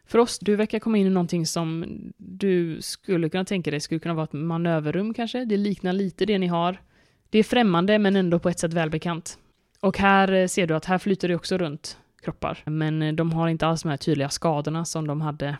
[0.06, 1.84] Frost, du verkar komma in i någonting som
[2.16, 5.44] du skulle kunna tänka dig skulle kunna vara ett manöverrum kanske.
[5.44, 6.82] Det liknar lite det ni har.
[7.30, 9.38] Det är främmande men ändå på ett sätt välbekant.
[9.80, 12.62] Och här eh, ser du att här flyter det också runt kroppar.
[12.66, 15.58] Men eh, de har inte alls de här tydliga skadorna som de hade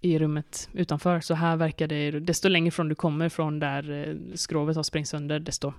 [0.00, 1.20] i rummet utanför.
[1.20, 5.08] Så här verkar det, desto längre från du kommer från där eh, skrovet har sprängt
[5.08, 5.72] sönder, desto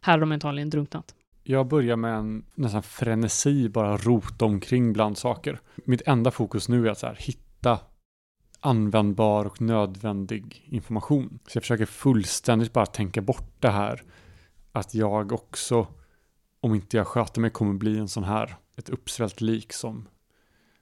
[0.00, 1.14] här har de antagligen drunknat.
[1.44, 5.60] Jag börjar med en nästan frenesi, bara rota omkring bland saker.
[5.84, 7.78] Mitt enda fokus nu är att så här, hitta
[8.60, 11.38] användbar och nödvändig information.
[11.46, 14.02] Så jag försöker fullständigt bara tänka bort det här.
[14.72, 15.86] Att jag också,
[16.62, 20.08] om inte jag sköter mig, kommer bli en sån här, ett uppsvällt lik som,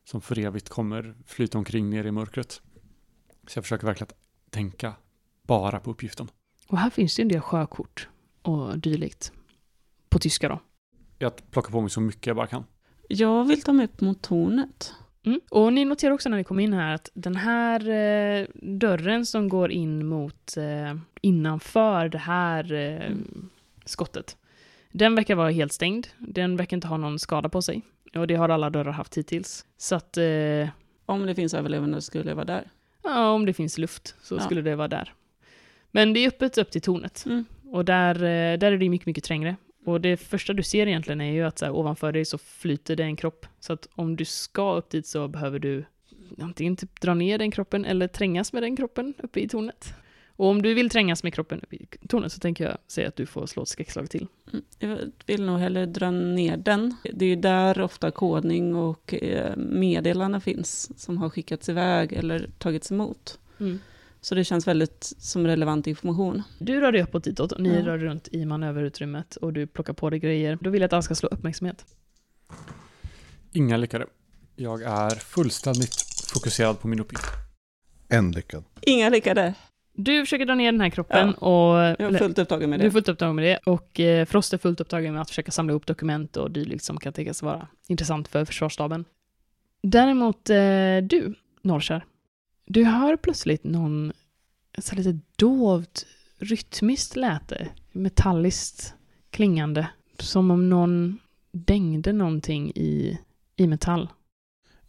[0.05, 2.62] som för evigt kommer flyta omkring ner i mörkret.
[3.47, 4.95] Så jag försöker verkligen att tänka
[5.43, 6.29] bara på uppgiften.
[6.66, 8.09] Och här finns det en del sjökort
[8.43, 9.33] och dylikt.
[10.09, 10.61] På tyska då.
[11.19, 12.64] Jag plockar på mig så mycket jag bara kan.
[13.09, 14.95] Jag vill ta mig upp mot tornet.
[15.23, 15.40] Mm.
[15.51, 19.49] Och ni noterar också när ni kommer in här att den här eh, dörren som
[19.49, 23.16] går in mot eh, innanför det här eh,
[23.85, 24.37] skottet,
[24.92, 26.07] den verkar vara helt stängd.
[26.18, 27.83] Den verkar inte ha någon skada på sig.
[28.14, 29.66] Och det har alla dörrar haft hittills.
[29.79, 30.68] Så att eh,
[31.07, 32.70] Om det finns överlevande skulle jag vara där.
[33.03, 34.40] ja, om det finns luft så Ja.
[34.40, 35.14] skulle det vara där.
[35.90, 37.24] Men det är öppet upp till tornet.
[37.26, 37.44] Mm.
[37.72, 39.57] Och där, eh, där är det mycket, mycket trängre.
[39.85, 42.96] Och det första du ser egentligen är ju att så här, ovanför dig så flyter
[42.96, 43.46] det en kropp.
[43.61, 45.85] Så att om du ska upp dit så behöver du
[46.40, 49.94] antingen typ dra ner den kroppen eller trängas med den kroppen uppe i tornet.
[50.40, 53.16] Och om du vill trängas med kroppen uppe i tornet så tänker jag säga att
[53.16, 54.26] du får slå ett skräckslag till.
[54.53, 54.64] Mm.
[54.79, 56.94] Jag vill nog hellre dra ner den.
[57.12, 62.50] Det är ju där ofta kodning och eh, meddelanden finns som har skickats iväg eller
[62.59, 63.38] tagits emot.
[64.20, 66.42] Så det känns väldigt som relevant information.
[66.59, 67.87] Du rör dig uppåt ditåt och ni Ja.
[67.87, 70.59] rör runt i manöverutrymmet och du plockar på dig grejer.
[70.61, 71.85] Då vill jag att alla ska slå uppmärksamhet.
[73.53, 74.07] Inga lyckade.
[74.57, 75.94] Jag är fullständigt
[76.35, 77.24] fokuserad på min uppgift.
[78.09, 78.64] En lyckad.
[78.81, 79.55] Inga lyckade.
[79.92, 81.76] Du försöker dra ner den här kroppen och...
[81.76, 82.92] Jag är fullt upptagen med Du är det.
[82.92, 85.87] fullt upptagen med det och eh, Frost är fullt upptagen med att försöka samla upp
[85.87, 89.05] dokument och dylikt som kan tänkas vara intressant för försvarsstaben.
[89.83, 90.57] Däremot eh,
[91.03, 92.05] du, Norrkär,
[92.66, 94.12] du hör plötsligt någon
[94.79, 96.07] så lite dovt
[96.38, 98.94] rytmiskt läte, metalliskt
[99.31, 99.87] klingande,
[100.18, 101.18] som om någon
[101.53, 103.18] dängde någonting i,
[103.57, 104.09] i metall.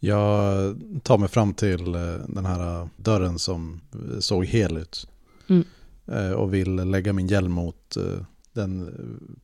[0.03, 5.07] Jag tar mig fram till eh, den här dörren som eh, såg hel ut.
[5.47, 5.63] Mm.
[6.07, 8.93] Eh, Och vill lägga min hjälm mot eh, den eh,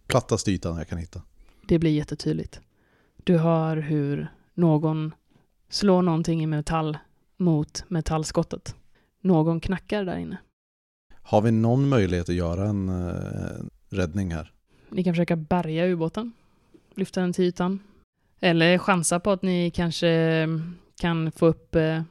[0.07, 1.21] plattaste ytan jag kan hitta.
[1.67, 2.59] Det blir jättetydligt.
[3.23, 5.11] Du hör hur någon
[5.69, 6.97] slår någonting i metall
[7.37, 8.75] mot metallskottet.
[9.21, 10.37] Någon knackar där inne.
[11.13, 14.51] Har vi någon möjlighet att göra en eh, räddning här?
[14.89, 16.31] Ni kan försöka bärga ubåten,
[16.95, 17.79] lyfta den till ytan.
[18.39, 22.01] Eller chansa på att ni kanske mm, kan få upp eh,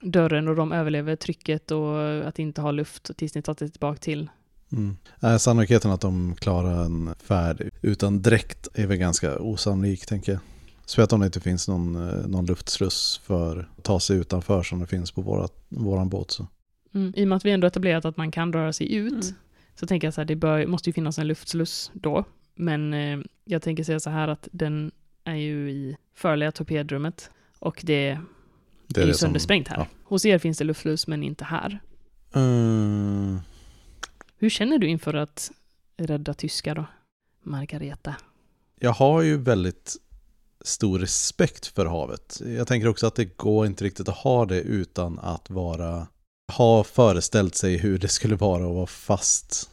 [0.00, 3.98] dörren och de överlever trycket och att inte ha luft tills ni tar det tillbaka
[3.98, 4.30] till.
[4.72, 4.96] Mm.
[5.38, 10.40] Sannolikheten att de klarar en färd utan dräkt är väl ganska osannolik tänker jag.
[10.86, 14.80] Speciellt om det inte finns någon, eh, någon luftsluss för att ta sig utanför som
[14.80, 16.30] det finns på vårat, våran båt.
[16.30, 16.46] Så.
[16.94, 17.12] Mm.
[17.16, 19.34] I och med att vi ändå etablerat att man kan röra sig ut Mm.
[19.74, 22.24] så tänker jag så här, det bör, måste ju finnas en luftsluss då.
[22.54, 24.90] Men eh, jag tänker säga så här att den
[25.26, 28.18] är ju i förliga torpedrummet Och det,
[28.86, 29.76] Det är ju det som- söndersprängt här.
[29.76, 29.86] ja.
[30.04, 31.80] Hos er finns det luftsluss, men inte här.
[32.34, 33.38] Mm,
[34.38, 35.50] Hur känner du inför att
[35.96, 36.86] rädda tyskar då?
[37.42, 38.16] Margareta.
[38.80, 39.96] jag har ju väldigt
[40.64, 42.40] stor respekt för havet.
[42.46, 46.06] Jag tänker också att det går inte riktigt att ha det utan att vara
[46.56, 49.70] ha föreställt sig hur det skulle vara att vara fast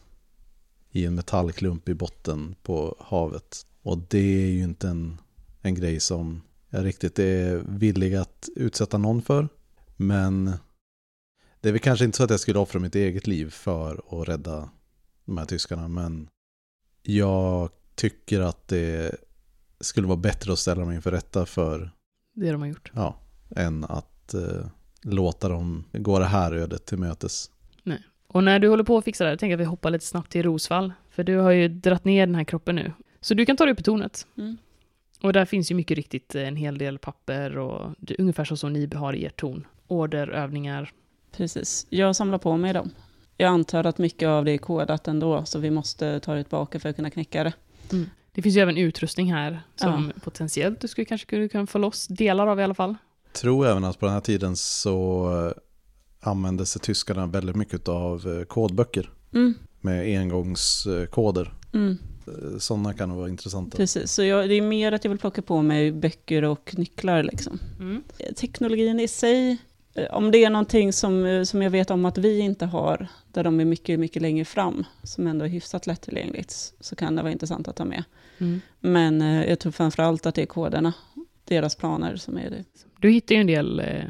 [0.91, 3.65] i en metallklump i botten på havet.
[3.83, 5.17] Och det är ju inte en,
[5.63, 9.47] en grej som jag riktigt är villig att utsätta någon för.
[9.97, 10.45] Men
[11.61, 14.27] det är väl kanske inte så att jag skulle offra mitt eget liv för att
[14.27, 14.69] rädda
[15.25, 15.87] de här tyskarna.
[15.87, 16.27] Men
[17.01, 19.15] jag tycker att det
[19.79, 21.91] skulle vara bättre att ställa dem inför rätta för,
[22.33, 22.91] Det de har gjort.
[22.95, 23.17] ja,
[23.55, 24.65] än att eh,
[25.01, 27.49] låta dem gå det här ödet till mötes.
[28.27, 30.05] Och när du håller på att fixa det här, tänker jag att vi hoppar lite
[30.05, 30.93] snabbt till Rosvall.
[31.09, 32.91] För du har ju dratt ner den här kroppen nu.
[33.21, 34.27] Så du kan ta dig upp på tornet.
[34.37, 34.57] Mm.
[35.23, 38.57] Och där finns ju mycket riktigt en hel del papper och det är ungefär så
[38.57, 39.67] som ni har i ert torn.
[39.87, 40.91] Order, övningar.
[41.31, 42.89] Precis, jag samlar på mig dem.
[43.37, 46.79] Jag antar att mycket av det är kodat ändå, så vi måste ta det tillbaka
[46.79, 47.53] för att kunna knäcka det.
[48.31, 52.47] Det finns ju även utrustning här som potentiellt du skulle kanske kunna- få loss delar
[52.47, 52.95] av i alla fall.
[53.33, 58.37] tror även att på den här tiden så eh, använde sig tyskarna väldigt mycket av
[58.39, 61.53] eh, kodböcker Mm, med engångskoder.
[61.73, 61.97] mm, Eh,
[62.59, 63.77] Sådana kan nog vara intressanta.
[63.77, 67.23] precis, så jag, det är mer att jag vill plocka på mig böcker och nycklar
[67.23, 67.59] liksom.
[67.79, 68.03] Mm.
[68.35, 69.57] Teknologin i sig,
[69.93, 73.07] eh, om det är någonting som, eh, som jag vet om att vi inte har,
[73.31, 77.21] där de är mycket, mycket längre fram, som ändå är hyfsat lättillgängligt, så kan det
[77.21, 78.03] vara intressant att ta med.
[78.37, 78.61] Mm.
[78.79, 80.93] Men eh, jag tror framförallt att det är koderna,
[81.45, 82.63] deras planer som är det.
[82.99, 84.03] Du hittar ju en del eh,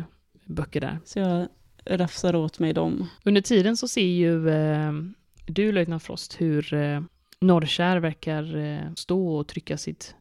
[0.45, 0.99] böcker där.
[1.06, 1.47] Så jag
[1.86, 3.10] rafsar åt mig dem.
[3.23, 4.91] Under tiden så ser ju eh,
[5.45, 7.02] du, löjtnant Frost, hur eh,
[7.43, 10.15] Norrkär verkar eh, stå och trycka sitt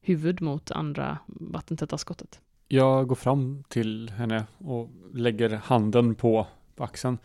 [0.00, 2.40] huvud mot andra vattentäta skottet.
[2.68, 7.18] Jag går fram till henne och lägger handen på axeln.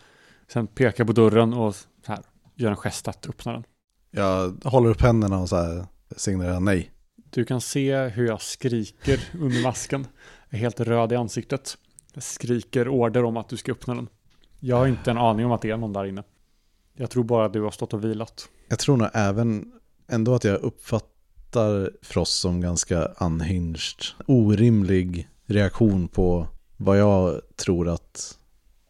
[0.48, 2.20] Sen pekar på dörren och så här,
[2.56, 3.64] gör en gest att öppna den.
[4.12, 5.86] Jag håller upp händerna och så här
[6.16, 6.92] signalerar nej.
[7.30, 10.08] Du kan se hur jag skriker under masken.
[10.50, 11.78] Jag är helt röd i ansiktet.
[12.14, 14.10] Jag skriker order om att du ska öppna den.
[14.60, 16.24] Jag har inte en aning om att det är någon där inne.
[16.94, 18.50] Jag tror bara att du har stått och vilat.
[18.70, 19.72] Jag tror nog även
[20.08, 23.90] ändå att jag uppfattar Frost som ganska unhinged.
[24.26, 28.38] Orimlig reaktion på vad jag tror att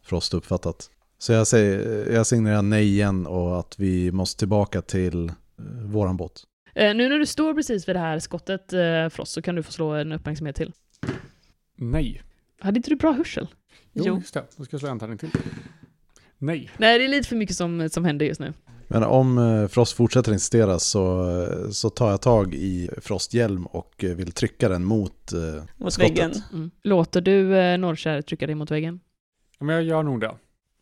[0.02, 0.90] Frost uppfattat.
[1.18, 5.34] Så jag, säger, jag signalerar nej igen och att vi måste tillbaka till eh,
[5.84, 6.42] våran båt.
[6.74, 9.62] Eh, nu när du står precis vid det här skottet, eh, Frost, så kan du
[9.62, 10.72] få slå en uppmärksamhet till.
[11.76, 12.22] Nej.
[12.60, 13.48] Hade inte du bra hörsel?
[13.92, 14.16] Jo, Jo.
[14.16, 14.44] just det.
[14.56, 15.30] Då ska jag slå en tärning till.
[16.38, 16.70] Nej.
[16.78, 18.52] Nej, det är lite för mycket som, som händer just nu.
[18.92, 23.66] Men om eh, Frost fortsätter insistera så, eh, så tar jag tag i Frost hjälm
[23.66, 25.38] och eh, vill trycka den mot eh,
[25.76, 26.10] Mot skottet.
[26.10, 26.32] väggen.
[26.52, 26.70] Mm.
[26.82, 29.00] Låter du eh, Norrkär trycka dig mot väggen?
[29.58, 30.34] Ja, Men jag gör nog det.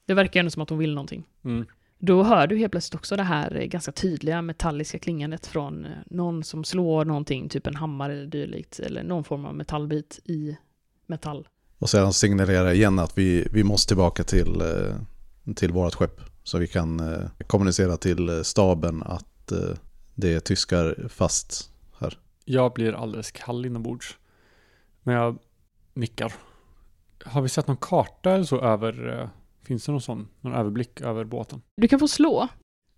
[0.07, 1.25] Det verkar ändå som att hon vill någonting.
[1.45, 1.67] Mm.
[1.99, 6.65] Då hör du helt plötsligt också det här ganska tydliga metalliska klingandet från någon som
[6.65, 10.57] slår någonting, typ en hammare eller dylikt, eller någon form av metallbit i
[11.07, 11.49] metall.
[11.79, 14.63] Och sedan signalerar igen att vi, vi måste tillbaka till,
[15.57, 16.21] till vårt skepp.
[16.49, 19.59] Så vi kan eh, kommunicera till eh, staben att eh,
[20.15, 22.19] det är tyskar fast här.
[22.45, 24.19] Jag blir alldeles kall inombords.
[25.03, 25.39] Men jag
[25.95, 26.33] nickar.
[27.25, 29.21] Har vi sett någon karta eller så över...
[29.21, 29.29] eh,
[29.63, 30.29] Finns det någon sån?
[30.41, 31.63] Någon överblick över båten?
[31.77, 32.49] Du kan få slå.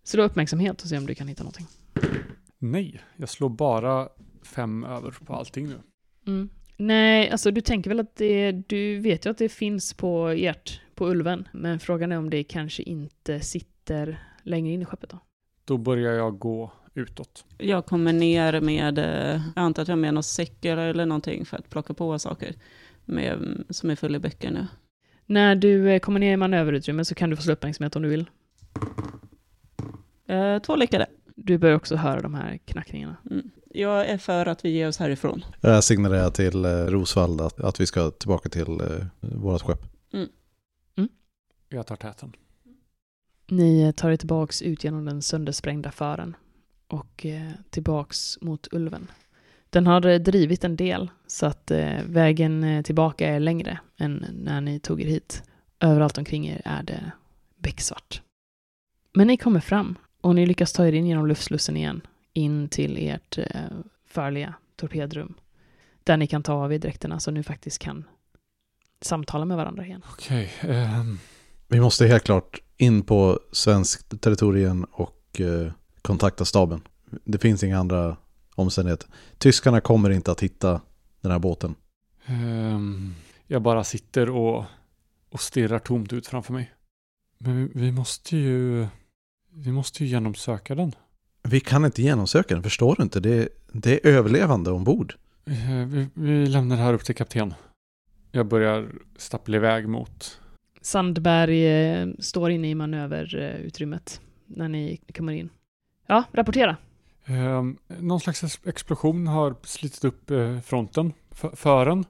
[0.04, 1.66] Slå uppmärksamhet och se om du kan hitta någonting.
[2.58, 4.08] Nej, jag slår bara
[4.42, 5.80] fem över på allting nu.
[6.26, 6.48] Mm.
[6.82, 10.80] Nej, alltså du tänker väl att det, du vet ju att det finns på ert,
[10.94, 15.18] på Ulven, men frågan är om det kanske inte sitter längre in i skeppet då?
[15.64, 17.44] Då börjar jag gå utåt.
[17.58, 21.44] Jag kommer ner med, eh, jag antar att jag har med några säckar eller någonting
[21.46, 22.54] för att plocka på saker.
[23.04, 24.66] Med, som är full i böcker nu.
[25.26, 28.08] När du eh, kommer ner i manöverutrymmet så kan du få slå uppmärksamhet om du
[28.08, 28.30] vill.
[30.26, 31.06] Eh, två lyckade.
[31.44, 33.16] Du börjar också höra de här knackningarna.
[33.30, 33.50] Mm.
[33.70, 35.44] Jag är för att vi ger oss härifrån.
[35.60, 39.86] Jag signalerar till eh, Rosvall att, att vi ska tillbaka till eh, vårt skepp.
[41.72, 42.32] Jag tar täten.
[43.46, 46.36] Ni tar er tillbaks ut genom den söndersprängda fören
[46.86, 49.10] och eh, tillbaks mot Ulven.
[49.70, 54.26] Den har eh, drivit en del så att eh, vägen eh, tillbaka är längre än
[54.32, 55.42] när ni tog er hit.
[55.80, 57.12] Överallt omkring er är det
[57.56, 58.22] becksvart.
[59.14, 62.00] Men ni kommer fram och ni lyckas ta er in genom luftslussen igen
[62.32, 63.60] in till ert eh,
[64.06, 65.34] förliga torpedrum.
[66.04, 68.04] Där ni kan ta av er dräkterna så ni faktiskt kan
[69.00, 70.02] samtala med varandra igen.
[70.12, 70.52] Okej.
[70.60, 71.18] ehm,
[71.68, 76.80] Vi måste helt klart in på svensk territorien och eh, kontakta staben.
[77.24, 78.16] Det finns inga andra
[78.54, 79.08] omständigheter.
[79.38, 80.80] Tyskarna kommer inte att hitta
[81.20, 81.74] den här båten.
[82.26, 83.14] Ehm,
[83.46, 84.64] jag bara sitter och,
[85.30, 86.70] och stirrar tomt ut framför mig.
[87.38, 88.86] Men vi, vi måste ju...
[89.52, 90.92] Vi måste ju genomsöka den.
[91.42, 93.20] Vi kan inte genomsöka den, förstår du inte?
[93.20, 95.14] Det, det är överlevande ombord.
[95.46, 97.54] Eh, Vi, vi lämnar det här upp till kapten.
[98.32, 100.40] Jag börjar stappla iväg mot...
[100.82, 105.48] Sandberg eh, står inne i manöverutrymmet när ni kommer in.
[106.06, 106.76] Ja, rapportera.
[107.28, 111.12] Um, någon slags ex- explosion har slitit upp eh, fronten,
[111.54, 112.04] fören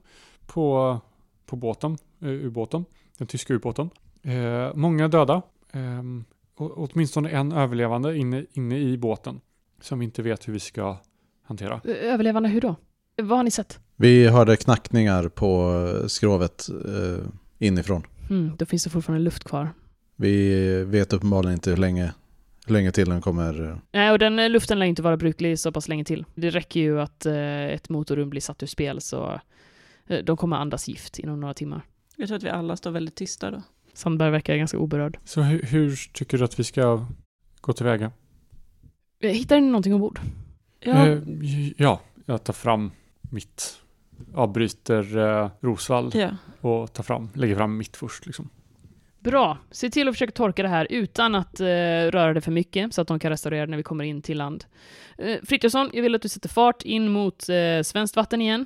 [0.45, 0.99] på,
[1.45, 2.85] på båten, ubåten,
[3.17, 3.89] den tyska ubåten.
[4.73, 6.23] Många döda, och,
[6.61, 9.39] åtminstone en överlevande inne, inne i båten
[9.81, 10.97] som vi inte vet hur vi ska
[11.43, 11.81] hantera.
[11.83, 12.75] Överlevande hur då?
[13.21, 13.79] Vad har ni sett?
[13.95, 17.25] Vi hörde knackningar på skrovet eh,
[17.59, 18.03] inifrån.
[18.29, 19.69] Mm, då finns det fortfarande luft kvar.
[20.15, 22.13] Vi vet uppenbarligen inte hur länge,
[22.67, 23.69] hur länge till den kommer.
[23.69, 26.25] eh, Nej, och den eh, luften lär inte vara bruklig så pass länge till.
[26.35, 29.39] Det räcker ju att eh, ett motorrum blir satt ur spel så
[30.07, 31.81] eh, de kommer andas gift inom några timmar.
[32.17, 33.61] Jag tror att vi alla står väldigt tysta då.
[33.93, 35.19] Sandberg verkar ganska oberörd.
[35.23, 37.05] Så hur, hur tycker du att vi ska
[37.61, 38.11] gå tillväga?
[39.19, 40.19] Eh, Hittar ni någonting ombord?
[40.79, 41.19] Ja, Eh,
[41.77, 43.81] ja, jag tar fram mitt,
[44.33, 46.29] avbryter eh, Rosvall ja.
[46.61, 48.49] och tar fram, lägger fram mitt först liksom.
[49.19, 49.57] Bra.
[49.71, 53.01] Se till att försöka torka det här utan att eh, röra det för mycket så
[53.01, 54.65] att de kan restaurera det när vi kommer in till land.
[55.17, 58.65] Eh, Frithiofsson, jag vill att du sätter fart in mot eh, svenskt vatten igen.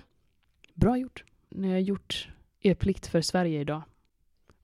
[0.74, 1.24] Bra gjort.
[1.50, 2.28] Ni har gjort
[2.62, 3.82] er plikt för Sverige idag.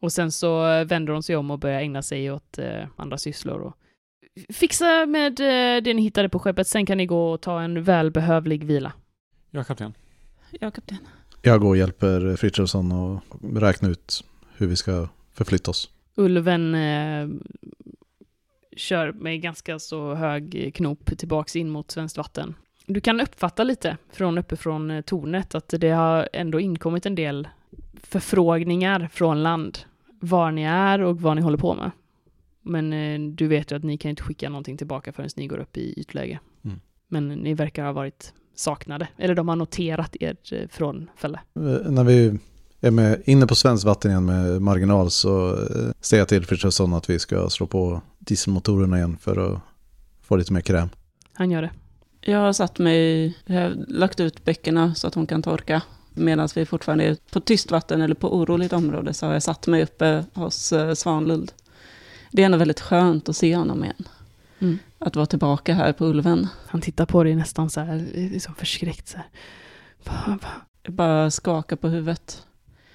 [0.01, 3.61] Och sen så vänder hon sig om och börjar ägna sig åt eh, andra sysslor.
[3.61, 3.77] Och
[4.53, 7.83] fixa med eh, det ni hittade på skeppet, sen kan ni gå och ta en
[7.83, 8.93] välbehövlig vila.
[9.51, 9.93] Ja, kapten.
[10.51, 10.97] ja, kapten.
[11.41, 13.21] Jag går och hjälper Frithiofsson och
[13.61, 14.23] räkna ut
[14.57, 15.89] hur vi ska förflytta oss.
[16.15, 17.27] Ulven eh,
[18.75, 22.55] kör med ganska så hög knop tillbaks in mot svenskt vatten.
[22.85, 27.47] Du kan uppfatta lite från uppifrån eh, tornet att det har ändå inkommit en del
[28.03, 29.79] förfrågningar från land.
[30.23, 31.91] Var ni är och vad ni håller på med.
[32.61, 35.57] Men eh, du vet ju att ni kan inte skicka någonting tillbaka förrän ni går
[35.57, 36.39] upp i ytläge.
[36.65, 36.79] Mm.
[37.07, 39.07] Men ni verkar ha varit saknade.
[39.17, 41.39] Eller de har noterat er eh, från fälle.
[41.55, 42.39] Eh, När vi
[42.81, 46.93] är med, inne på svenskt vatten igen med marginal så eh, säger jag till Frithiofsson
[46.93, 49.61] att vi ska slå på dieselmotorerna igen för att
[50.21, 50.89] få lite mer kräm.
[51.33, 51.71] Han gör det.
[52.21, 55.81] Jag har satt mig, jag har lagt ut bäckena så att hon kan torka.
[56.13, 59.67] Medan vi fortfarande är på tyst vatten eller på oroligt område så har jag satt
[59.67, 61.51] mig uppe hos eh, Svanlund.
[62.31, 64.07] Det är ändå väldigt skönt att se honom igen.
[64.59, 64.79] Mm.
[64.99, 66.47] Att vara tillbaka här på Ulven.
[66.67, 69.27] Han tittar på dig nästan så här, liksom förskräckt så här.
[70.03, 70.49] Va, va?
[70.83, 72.45] Jag bara skakar på huvudet.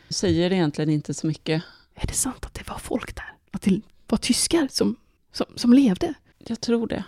[0.08, 1.62] Säger egentligen inte så mycket.
[1.94, 3.32] Är det sant att det var folk där?
[3.50, 4.96] Att det var tyskar som,
[5.32, 6.14] som, som levde?
[6.38, 7.04] Jag tror det.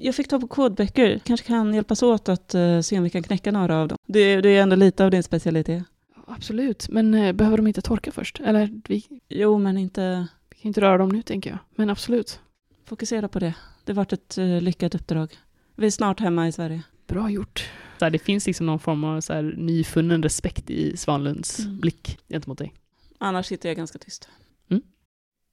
[0.00, 1.18] Jag fick ta på kodböcker.
[1.24, 3.98] Kanske kan hjälpas åt att eh, se om vi kan knäcka några av dem.
[4.06, 5.82] Det, det är ändå lite av din specialitet.
[6.26, 8.40] Absolut, men eh, behöver de inte torka först?
[8.40, 11.58] Eller vi, Jo, men inte vi kan inte röra dem nu tänker jag.
[11.74, 12.40] Men absolut.
[12.84, 13.54] fokusera på det.
[13.84, 15.38] Det har varit ett eh, lyckat uppdrag.
[15.74, 16.82] Vi är snart hemma i Sverige.
[17.06, 17.70] Bra gjort.
[17.98, 21.78] Så här, det finns liksom någon form av så här, nyfunnen respekt i Svanlunds Mm.
[21.80, 22.74] blick gentemot dig.
[23.18, 24.28] Annars sitter jag ganska tyst.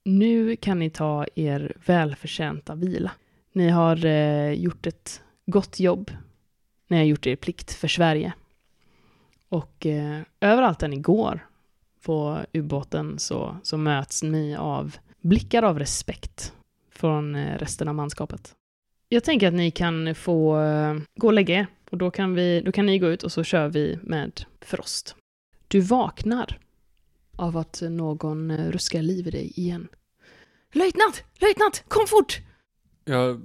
[0.08, 3.12] Nu kan ni ta er välförtjänta vila.
[3.55, 6.11] Ni har eh, gjort ett gott jobb.
[6.87, 8.33] Ni har gjort er plikt för Sverige.
[9.49, 11.47] Och eh, överallt där ni går
[12.01, 16.53] på ubåten så, så möts ni av blickar av respekt
[16.91, 18.55] från eh, resten av manskapet.
[19.09, 21.67] Jag tänker att ni kan få eh, gå och lägga er.
[21.89, 25.15] Och då kan, vi, då kan ni gå ut och så kör vi med Frost.
[25.67, 26.59] Du vaknar
[27.35, 29.87] av att någon eh, ruskar liv i dig igen.
[30.71, 31.23] Löjtnant!
[31.39, 31.83] Löjtnant!
[31.87, 32.41] Kom fort!
[33.05, 33.41] Jag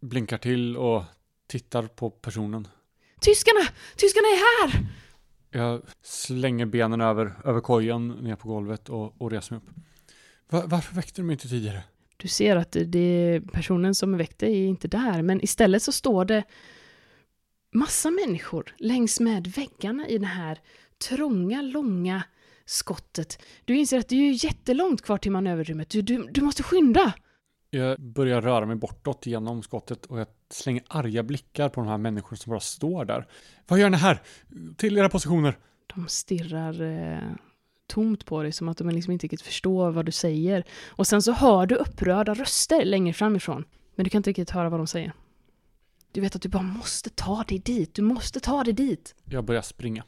[0.00, 1.02] blinkar till och
[1.46, 2.68] tittar på personen.
[3.20, 3.60] Tyskarna!
[3.96, 4.86] Tyskarna är här!
[5.50, 9.70] Jag slänger benen över, över kojan ner på golvet och, och reser mig upp.
[10.50, 11.82] Va, varför väckte du mig inte tidigare?
[12.16, 15.82] Du ser att det- det är personen som väckt dig är inte där, men istället
[15.82, 16.44] så står det
[17.74, 20.58] massa människor längs med väggarna i det här
[21.08, 22.22] trånga, långa
[22.64, 23.42] skottet.
[23.64, 25.88] Du inser att det är ju jättelångt kvar till manöverrummet.
[25.90, 27.12] Du, du, du måste skynda!
[27.74, 31.98] Jag börjar röra mig bortåt genom skottet och jag slänger arga blickar på de här
[31.98, 33.26] människorna som bara står där.
[33.68, 34.22] Vad gör ni här?
[34.76, 35.58] Till era positioner!
[35.94, 37.32] De stirrar eh,
[37.86, 40.64] tomt på dig som att de liksom inte riktigt förstår vad du säger.
[40.88, 43.64] Och sen så hör du upprörda röster längre framifrån.
[43.94, 45.12] Men du kan inte riktigt höra vad de säger.
[46.12, 47.94] Du vet att du bara måste ta dig dit.
[47.94, 49.14] Du måste ta dig dit.
[49.24, 50.04] Jag börjar springa.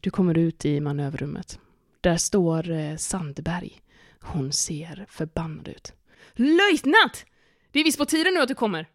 [0.00, 1.58] Du kommer ut i manöverrummet.
[2.00, 3.80] Där står eh, Sandberg.
[4.20, 5.92] Hon ser förbannad ut.
[6.36, 7.26] Löjtnant!
[7.70, 8.86] Det är visst på tiden nu att du kommer.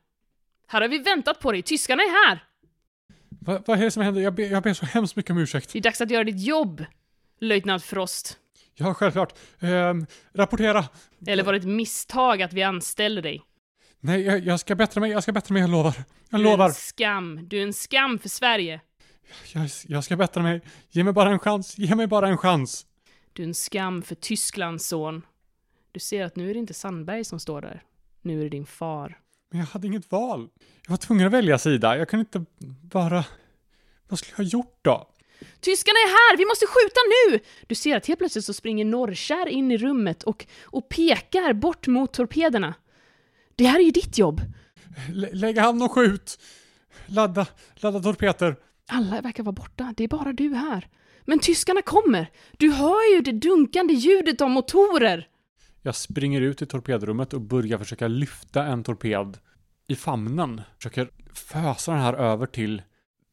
[0.67, 1.61] Här har vi väntat på dig.
[1.61, 2.43] Tyskarna är här!
[3.29, 4.21] Va, vad är det som händer?
[4.21, 5.73] Jag ber, jag ber så hemskt mycket om ursäkt.
[5.73, 6.85] Det är dags att göra ditt jobb.
[7.39, 8.37] löjtnant Frost?
[8.75, 9.33] Ja, självklart.
[9.59, 10.85] Ehm, rapportera.
[11.27, 13.41] Eller var det ett misstag att vi anställde dig?
[13.99, 15.93] Nej, jag, jag ska bättra mig, jag ska bättra mig, jag lovar.
[16.29, 16.67] Jag Du är lovar.
[16.67, 17.47] en skam.
[17.47, 18.81] Du är en skam för Sverige.
[19.53, 20.61] Jag, jag ska bättra mig.
[20.89, 22.85] Ge mig bara en chans, ge mig bara en chans.
[23.33, 25.21] Du är en skam för Tysklands son.
[25.91, 27.83] Du ser att nu är det inte Sandberg som står där.
[28.21, 29.19] Nu är det din far.
[29.49, 30.49] Men jag hade inget val.
[30.83, 31.97] Jag var tvungen att välja sida.
[31.97, 32.45] Jag kunde inte
[32.81, 33.25] bara...
[34.07, 35.07] Vad skulle jag ha gjort då?
[35.59, 36.37] Tyskarna är här!
[36.37, 37.39] Vi måste skjuta nu!
[37.67, 41.87] Du ser att helt plötsligt så springer Norrskär in i rummet och, och pekar bort
[41.87, 42.73] mot torpederna.
[43.55, 44.41] Det här är ju ditt jobb.
[45.13, 46.39] Lä- Lägg hand och skjut!
[47.05, 48.55] Ladda, ladda torpeter.
[48.87, 49.93] Alla verkar vara borta.
[49.97, 50.87] Det är bara du här.
[51.25, 52.31] Men tyskarna kommer!
[52.57, 55.27] Du hör ju det dunkande ljudet av motorer!
[55.81, 59.37] Jag springer ut i torpedrummet och börjar försöka lyfta en torped
[59.87, 60.61] i famnen.
[60.77, 62.81] Försöker fösa den här över till,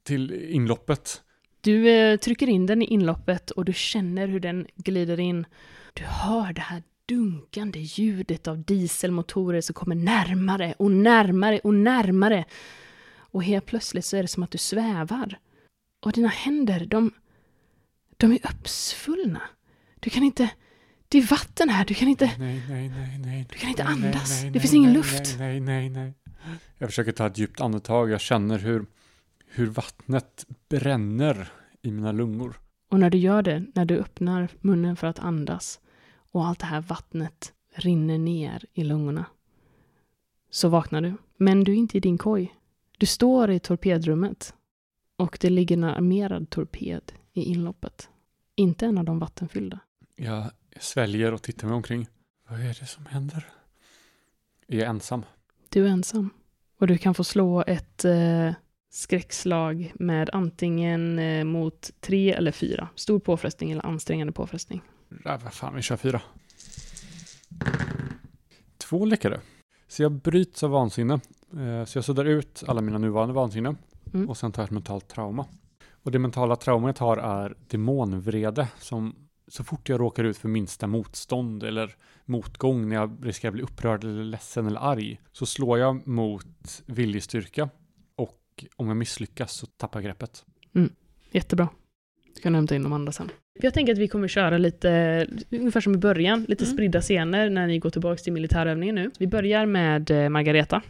[0.03, 1.22] till inloppet.
[1.61, 5.46] Du eh, trycker in den i inloppet och du känner hur den glider in.
[5.94, 12.44] Du hör det här dunkande ljudet av dieselmotorer som kommer närmare och närmare och närmare.
[13.16, 15.38] Och helt plötsligt så är det som att du svävar.
[16.01, 17.11] Och dina händer, de,
[18.16, 19.42] de är uppsvullna.
[20.01, 20.51] Du kan inte...
[21.11, 22.33] Det är vatten här, du kan inte...
[22.39, 23.47] Nej, nej, nej, nej.
[23.53, 24.43] Du kan inte Nej, andas.
[24.43, 25.37] nej, Det finns ingen luft.
[25.39, 26.59] Nej, nej, nej, nej.
[26.79, 28.11] Jag försöker ta ett djupt andetag.
[28.11, 28.87] Jag känner hur,
[29.47, 31.53] hur vattnet bränner
[31.83, 32.61] i mina lungor.
[32.91, 35.81] Och när du gör det, när du öppnar munnen för att andas
[36.33, 39.25] och allt det här vattnet rinner ner i lungorna,
[40.51, 41.15] så vaknar du.
[41.37, 42.55] Men du är inte i din koj.
[42.99, 44.55] Du står i torpedrummet
[45.17, 48.09] och det ligger en armerad torped i inloppet.
[48.55, 49.79] Inte en av de vattenfyllda.
[50.17, 50.51] Jag
[50.81, 52.07] sväljer och tittar mig omkring.
[52.49, 53.47] Vad är det som händer?
[54.68, 55.24] Är jag ensam?
[55.68, 56.31] Du är ensam.
[56.81, 58.51] Och du kan få slå ett eh,
[58.91, 62.89] skräckslag med antingen eh, mot tre eller fyra.
[62.95, 64.83] Stor påfrestning eller ansträngande påfrestning.
[65.24, 66.20] Ja, vad fan, vi kör fyra.
[68.79, 69.41] Två lyckade.
[69.89, 71.20] Så jag bryts av vansinne.
[71.57, 73.74] Eh, Så jag suddar ut alla mina nuvarande vansinne.
[74.14, 74.29] Mm.
[74.29, 75.47] Och sen tar jag ett mentalt trauma.
[76.03, 78.68] Och det mentala trauma jag tar är demonvrede.
[78.79, 83.55] Som så fort jag råkar ut för minsta motstånd eller motgång när jag riskerar att
[83.55, 85.20] bli upprörd eller ledsen eller arg.
[85.32, 87.68] Så slår jag mot viljestyrka.
[88.16, 90.44] Och om jag misslyckas så tappar jag greppet.
[91.30, 91.68] Jättebra.
[92.36, 93.30] Du kan hämta in de andra sen.
[93.61, 96.74] Jag tänker att vi kommer köra lite, ungefär som i början, lite Mm.
[96.74, 99.11] spridda scener när ni går tillbaka till militärövningen nu.
[99.18, 100.82] Vi börjar med eh, Margareta.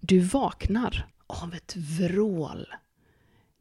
[0.00, 2.66] Du vaknar av ett vrål.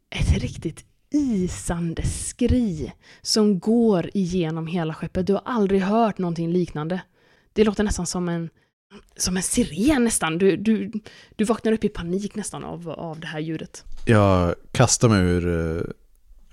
[0.09, 0.85] Ett riktigt
[1.15, 5.27] isande skri som går igenom hela skeppet.
[5.27, 7.01] Du har aldrig hört någonting liknande.
[7.53, 8.49] Det låter nästan som en,
[9.15, 10.37] som en siren nästan.
[10.37, 10.91] Du, du,
[11.35, 13.83] du vaknar upp i panik nästan av, av det här ljudet.
[14.05, 15.83] Jag kastar mig ur eh,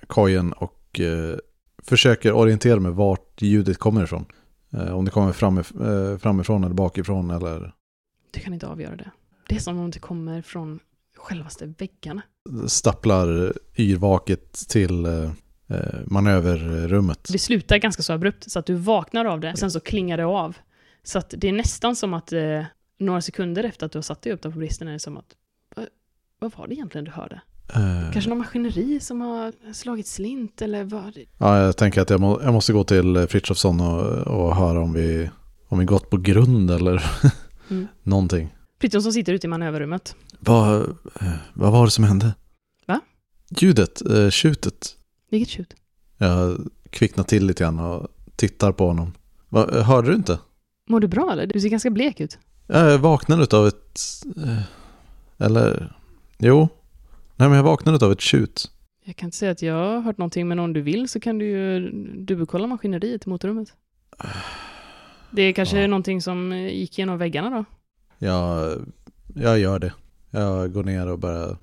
[0.07, 1.37] kojen och eh,
[1.83, 4.25] försöker orientera mig vart ljudet kommer ifrån.
[4.73, 7.75] Eh, om det kommer fram, eh, framifrån eller bakifrån eller
[8.31, 9.11] Du kan inte avgöra det.
[9.49, 10.81] Det är som om det kommer från
[11.17, 12.23] självaste väggarna.
[12.67, 15.23] Stapplar yrvaket till eh,
[15.69, 17.29] eh, manöverrummet.
[17.33, 20.17] Det slutar ganska så abrupt, så att du vaknar av det och sen så klingar
[20.17, 20.57] det av.
[21.03, 22.63] Så att det är nästan som att eh,
[22.99, 25.17] några sekunder efter att du har satt dig upp där på bristen är det som
[25.17, 25.27] att
[25.77, 25.87] "Va-
[26.39, 27.41] vad var det egentligen du hörde?
[27.75, 31.19] Eh, Kanske någon maskineri som har slagit slint eller vad?
[31.39, 34.93] Ja, jag tänker att jag, må, jag måste gå till Frithiofsson och, och höra om
[34.93, 35.31] vi,
[35.69, 37.05] om vi gått på grund eller
[37.71, 37.87] Mm.
[38.03, 38.55] någonting.
[38.83, 40.17] Frithiofsson sitter ute i manöverrummet.
[40.39, 40.81] Vad,
[41.21, 42.35] eh, vad var det som hände?
[42.87, 43.01] Va?
[43.51, 44.97] Ljudet, eh, tjutet.
[45.31, 45.75] Vilket tjut.
[46.19, 46.59] Jag
[46.91, 49.13] kvicknar till lite grann och tittar på honom.
[49.49, 50.39] Va, hörde du inte?
[50.89, 51.47] Mår du bra eller?
[51.47, 52.39] Du ser ganska blek ut.
[52.67, 54.01] Jag vaknade av ett...
[54.37, 54.63] Eh,
[55.39, 55.97] eller...
[56.39, 56.69] Jo.
[57.37, 58.71] Nej, men jag vaknade av ett tjut.
[59.05, 61.39] Jag kan inte säga att jag har hört någonting, men om du vill så kan
[61.39, 61.91] du ju
[62.25, 63.69] dubbelkolla maskineriet i motorrummet.
[65.31, 65.87] Det är kanske Ja.
[65.87, 67.65] någonting som eh, gick genom väggarna då?
[68.23, 68.81] Jag,
[69.35, 69.93] jag gör det.
[70.31, 71.57] Jag går ner och börjar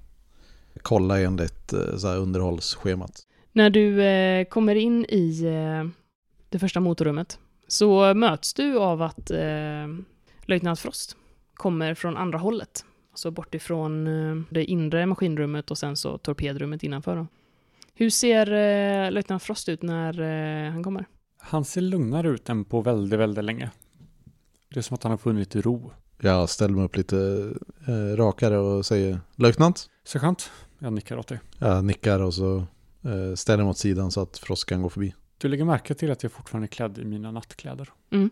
[0.82, 3.12] kolla enligt eh, så här underhållsschemat.
[3.52, 5.90] När du eh, kommer in i eh,
[6.50, 9.88] det första motorrummet så möts du av att eh,
[10.42, 11.18] löjtnant Frost
[11.54, 12.86] kommer från andra hållet.
[13.12, 17.16] Alltså bort ifrån eh, det inre maskinrummet och sen så torpedrummet innanför.
[17.16, 17.28] Då.
[17.94, 21.06] Hur ser eh, löjtnant Frost ut när eh, han kommer?
[21.38, 23.72] Han ser lugnare ut än på väldigt, väldigt länge.
[24.70, 25.92] Det är som att han har funnit ro.
[26.22, 27.52] Jag ställer mig upp lite
[27.88, 29.90] eh, rakare och säger löjtnant.
[30.04, 31.40] Sergeant, jag nickar åt dig.
[31.58, 32.58] Jag nickar och så
[33.02, 35.16] eh, ställer mig åt sidan så att Frost kan gå förbi.
[35.38, 37.90] Du lägger märke till att jag fortfarande är klädd i mina nattkläder.
[38.12, 38.30] Mm.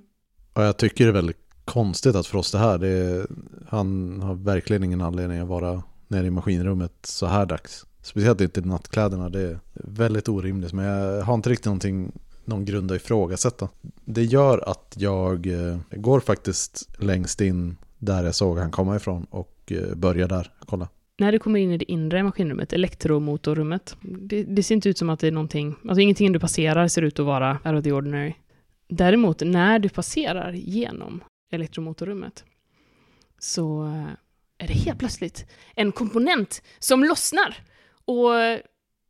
[0.53, 2.77] Och jag tycker det är väldigt konstigt att Frost är här.
[2.77, 3.27] Det är,
[3.67, 7.85] han har verkligen ingen anledning att vara nere i maskinrummet så här dags.
[8.01, 9.29] Speciellt inte i nattkläderna.
[9.29, 10.73] Det är väldigt orimligt.
[10.73, 12.11] Men jag har inte riktigt någonting
[12.47, 13.69] någon grund att ifrågasätta.
[14.05, 19.23] Det gör att jag eh, går faktiskt längst in där jag såg han komma ifrån
[19.29, 20.51] och eh, börjar där.
[20.65, 20.87] Kolla.
[21.19, 25.09] När du kommer in i det inre maskinrummet, elektromotorrummet, det, det ser inte ut som
[25.09, 27.91] att det är någonting, alltså ingenting du passerar ser ut att vara out of the
[27.91, 28.33] ordinary.
[28.89, 32.43] Däremot, när du passerar genom elektromotorrummet
[33.39, 34.07] så eh,
[34.57, 35.45] är det helt plötsligt
[35.75, 37.57] en komponent som lossnar
[38.05, 38.33] och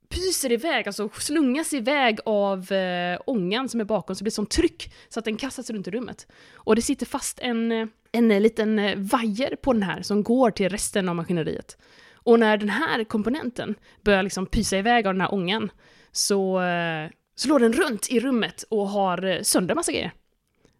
[0.10, 4.49] pyser iväg, alltså slungas iväg av eh, ångan som är bakom, så det blir sånt
[4.49, 6.28] tryck så att den kastas runt i rummet.
[6.53, 10.51] Och det sitter fast en, eh, en liten eh, vajer på den här som går
[10.51, 11.78] till resten av maskineriet.
[12.14, 15.72] Och när den här komponenten börjar liksom pysa iväg av den här ångan
[16.12, 20.12] så eh, slår den runt i rummet och har eh, sönder massa grejer.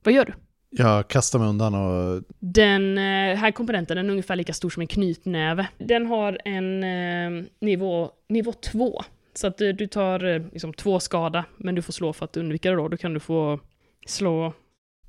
[0.04, 0.34] Vad gör du?
[0.70, 4.82] Jag kastar mig undan och Den eh, här komponenten den är ungefär lika stor som
[4.82, 5.68] en knytnäve.
[5.78, 9.02] Den har en eh, nivå, nivå 2.
[9.38, 12.70] Så att du, tar eh, liksom två skada, men du får slå för att undvika
[12.70, 12.88] det då.
[12.88, 13.60] Då kan du få
[14.08, 14.54] slå...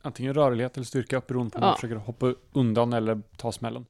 [0.03, 1.71] Antingen rörlighet eller styrka beroende på om Ja.
[1.71, 3.87] du försöker hoppa undan eller ta smällen.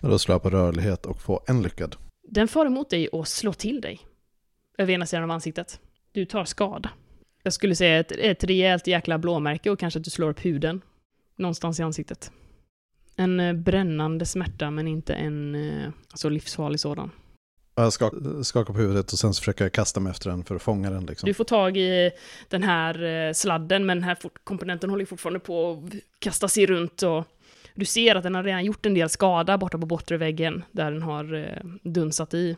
[0.00, 1.96] och då slår jag på rörlighet och får en lyckad.
[2.22, 4.00] Den far emot dig och slår till dig.
[4.78, 5.80] Över ena sidan av ansiktet.
[6.12, 6.90] Du tar skada.
[7.42, 10.80] Jag skulle säga ett, ett rejält jäkla blåmärke och kanske att du slår upp huden.
[11.36, 12.32] Någonstans i ansiktet.
[13.16, 17.10] En eh, brännande smärta, men inte en eh, alltså livsfarlig sådan.
[17.74, 20.54] Jag skak- skakar på huvudet och sen så försöker jag kasta mig efter den för
[20.56, 21.06] att fånga den.
[21.06, 21.26] Liksom.
[21.26, 22.10] Du får tag i
[22.48, 27.02] den här eh, sladden, men den här komponenten håller fortfarande på att kasta sig runt
[27.02, 27.24] och
[27.74, 30.90] du ser att den har redan gjort en del skada borta på bortre väggen där
[30.92, 32.56] den har eh, dunsat i.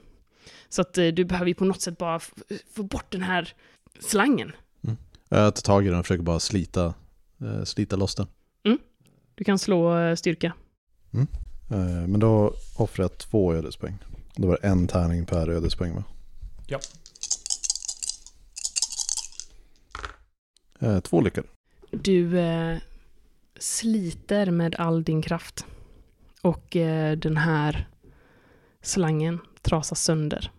[0.69, 2.21] Så att eh, du behöver ju på något sätt bara
[2.75, 3.53] få bort den här
[4.01, 4.53] slangen.
[5.29, 6.95] Jag tar tag i den och försöker bara slita,
[7.65, 8.27] slita loss den.
[9.35, 10.53] Du kan slå styrka.
[11.71, 11.77] Eh,
[12.09, 13.99] Men då offrar jag två ödespoäng.
[14.37, 16.05] Då var det en tärning per ödespoäng va?
[16.67, 16.81] Ja.
[20.79, 21.49] Eh, Två lyckade.
[21.91, 22.79] Du eh,
[23.59, 25.67] sliter med all din kraft.
[26.43, 27.89] Och eh, den här
[28.83, 30.51] slangen trasas sönder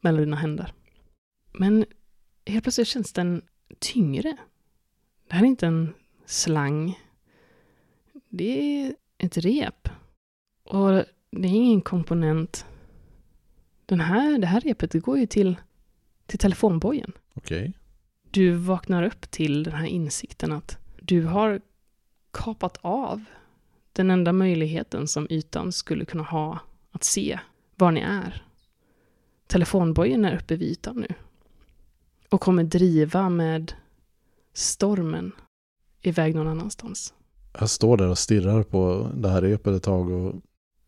[0.00, 0.72] mellan dina händer.
[1.52, 1.84] Men
[2.46, 3.42] helt plötsligt känns den
[3.78, 4.36] tyngre.
[5.28, 5.94] Det här är inte en
[6.26, 7.00] slang.
[8.28, 9.88] Det är ett rep.
[10.64, 12.66] Och det är ingen komponent.
[13.86, 15.56] Den här, det här repet det går ju till,
[16.26, 17.72] till telefonbojen Okej.
[18.30, 21.60] du vaknar upp till den här insikten att du har
[22.30, 23.24] kapat av
[23.92, 26.58] den enda möjligheten som ytan skulle kunna ha
[26.90, 27.38] att se
[27.74, 28.42] var ni är.
[29.46, 31.14] Telefonbojen är uppe vid ytan nu
[32.28, 33.72] och kommer driva med
[34.52, 35.32] stormen
[36.02, 37.14] iväg någon annanstans.
[37.58, 40.34] Jag står där och stirrar på det här repet ett tag och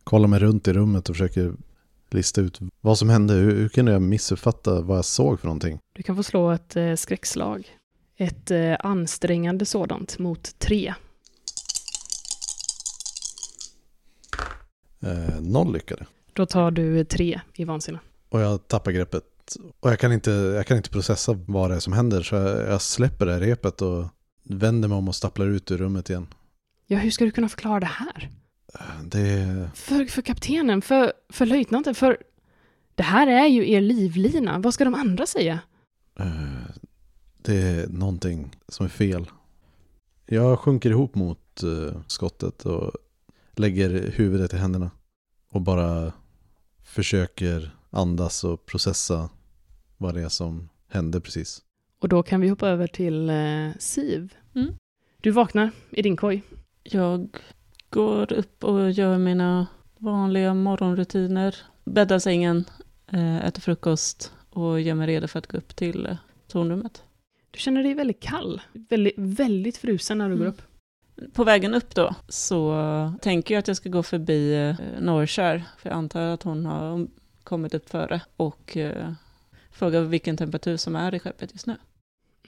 [0.04, 1.52] kollar mig runt i rummet och försöker
[2.14, 3.34] lista ut vad som hände.
[3.34, 5.78] Hur, hur kunde jag missuppfatta vad jag såg för någonting?
[5.92, 7.68] Du kan få slå ett eh, skräckslag.
[8.16, 10.94] Ett eh, ansträngande sådant mot tre.
[15.00, 16.06] Eh, noll lyckade.
[16.32, 17.98] Då tar du tre i vansinne.
[18.28, 19.24] Och jag tappar greppet.
[19.80, 22.22] Och jag kan inte, jag kan inte processa vad det är som händer.
[22.22, 24.06] Så jag, jag släpper det här repet och
[24.42, 26.26] vänder mig om och stapplar ut ur rummet igen.
[26.86, 28.30] Ja, hur ska du kunna förklara det här?
[29.04, 32.18] Det, För, för kaptenen, för, för löjtnanten, för
[32.94, 34.58] det här är ju er livlina.
[34.58, 35.60] Vad ska de andra säga?
[36.18, 36.74] eh,
[37.42, 39.26] det är någonting som är fel.
[40.26, 42.92] Jag sjunker ihop mot eh, skottet och
[43.56, 44.90] lägger huvudet i händerna.
[45.50, 46.12] Och bara
[46.84, 49.30] försöker andas och processa
[49.96, 51.62] vad det är som hände precis.
[51.98, 54.34] Och då kan vi hoppa över till eh, Siv.
[54.54, 54.74] Mm.
[55.20, 56.42] Du vaknar i din koj.
[56.82, 57.28] Jag
[57.90, 59.66] går upp och gör mina
[59.98, 61.56] vanliga morgonrutiner.
[61.84, 62.64] Bäddar sängen,
[63.12, 66.16] eh, äter frukost och gör mig redo för att gå upp till eh,
[66.48, 67.02] tornrummet.
[67.50, 68.60] Du känner dig väldigt kall.
[68.72, 70.54] Väldigt, väldigt frusen när du går Mm.
[70.54, 70.62] upp.
[71.34, 75.88] På vägen upp då så tänker jag att jag ska gå förbi eh, Norrkär, för
[75.90, 77.06] jag antar att hon har
[77.44, 78.76] kommit upp före och
[79.70, 81.76] fråga vilken temperatur som är i skeppet just nu.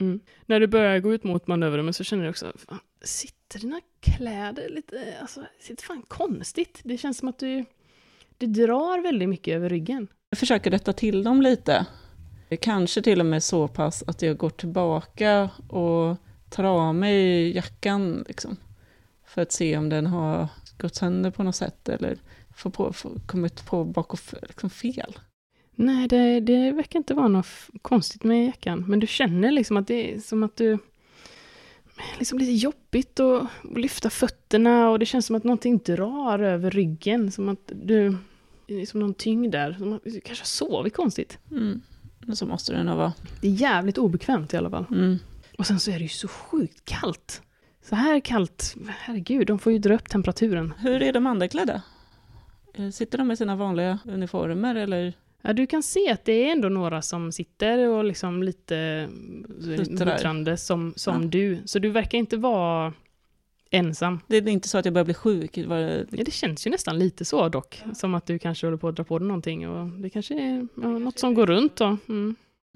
[0.01, 0.19] Mm.
[0.45, 4.69] När du börjar gå ut mot manöverrummet så känner du också, fan, sitter dina kläder
[4.69, 6.81] lite, alltså, sitter fan konstigt.
[6.83, 7.65] Det känns som att du,
[8.37, 10.07] det drar väldigt mycket över ryggen.
[10.29, 11.85] Jag försöker rätta till dem lite.
[12.61, 16.17] Kanske till och med så pass att jag går tillbaka och
[16.49, 18.57] tar av mig jackan liksom.
[19.25, 20.47] För att se om den har
[20.77, 22.17] gått sönder på något sätt eller
[22.55, 22.93] får på,
[23.25, 25.19] kommit på bakom liksom fel.
[25.81, 27.47] Nej, det, det verkar inte vara något
[27.81, 28.85] konstigt med jackan.
[28.87, 30.77] Men du känner liksom att det är som att du...
[32.19, 37.31] Liksom lite jobbigt att lyfta fötterna och det känns som att någonting drar över ryggen.
[37.31, 38.17] Som att du...
[38.67, 39.73] Det är som någon tyngd där.
[39.73, 41.37] Som att du kanske har sovit konstigt.
[41.51, 41.81] Mm.
[42.33, 43.13] Så måste det nog vara.
[43.41, 44.85] Det är jävligt obekvämt i alla fall.
[44.91, 45.17] Mm.
[45.57, 47.41] Och sen så är det ju så sjukt kallt.
[47.83, 50.73] Så här kallt, herregud, de får ju dra upp temperaturen.
[50.77, 51.81] Hur är de andra klädda?
[52.73, 55.13] Eh, Sitter de med sina vanliga uniformer eller?
[55.41, 59.07] Ja, du kan se att det är ändå några som sitter och liksom lite
[59.89, 61.27] muttrande som, som Ja.
[61.27, 61.59] du.
[61.65, 62.93] Så du verkar inte vara
[63.69, 64.19] ensam.
[64.27, 65.57] Det är inte så att jag börjar bli sjuk?
[65.57, 66.05] Var det...
[66.11, 67.83] Ja, det känns ju nästan lite så dock.
[67.93, 69.69] Som att du kanske håller på att dra på dig någonting.
[69.69, 71.97] Och det kanske är ja, något som går runt då.
[72.09, 72.35] Mm.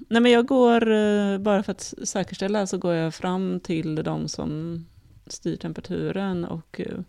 [0.09, 4.28] Nej men jag går, eh, bara för att säkerställa, så går jag fram till de
[4.28, 4.80] som
[5.28, 6.99] styr temperaturen och eh,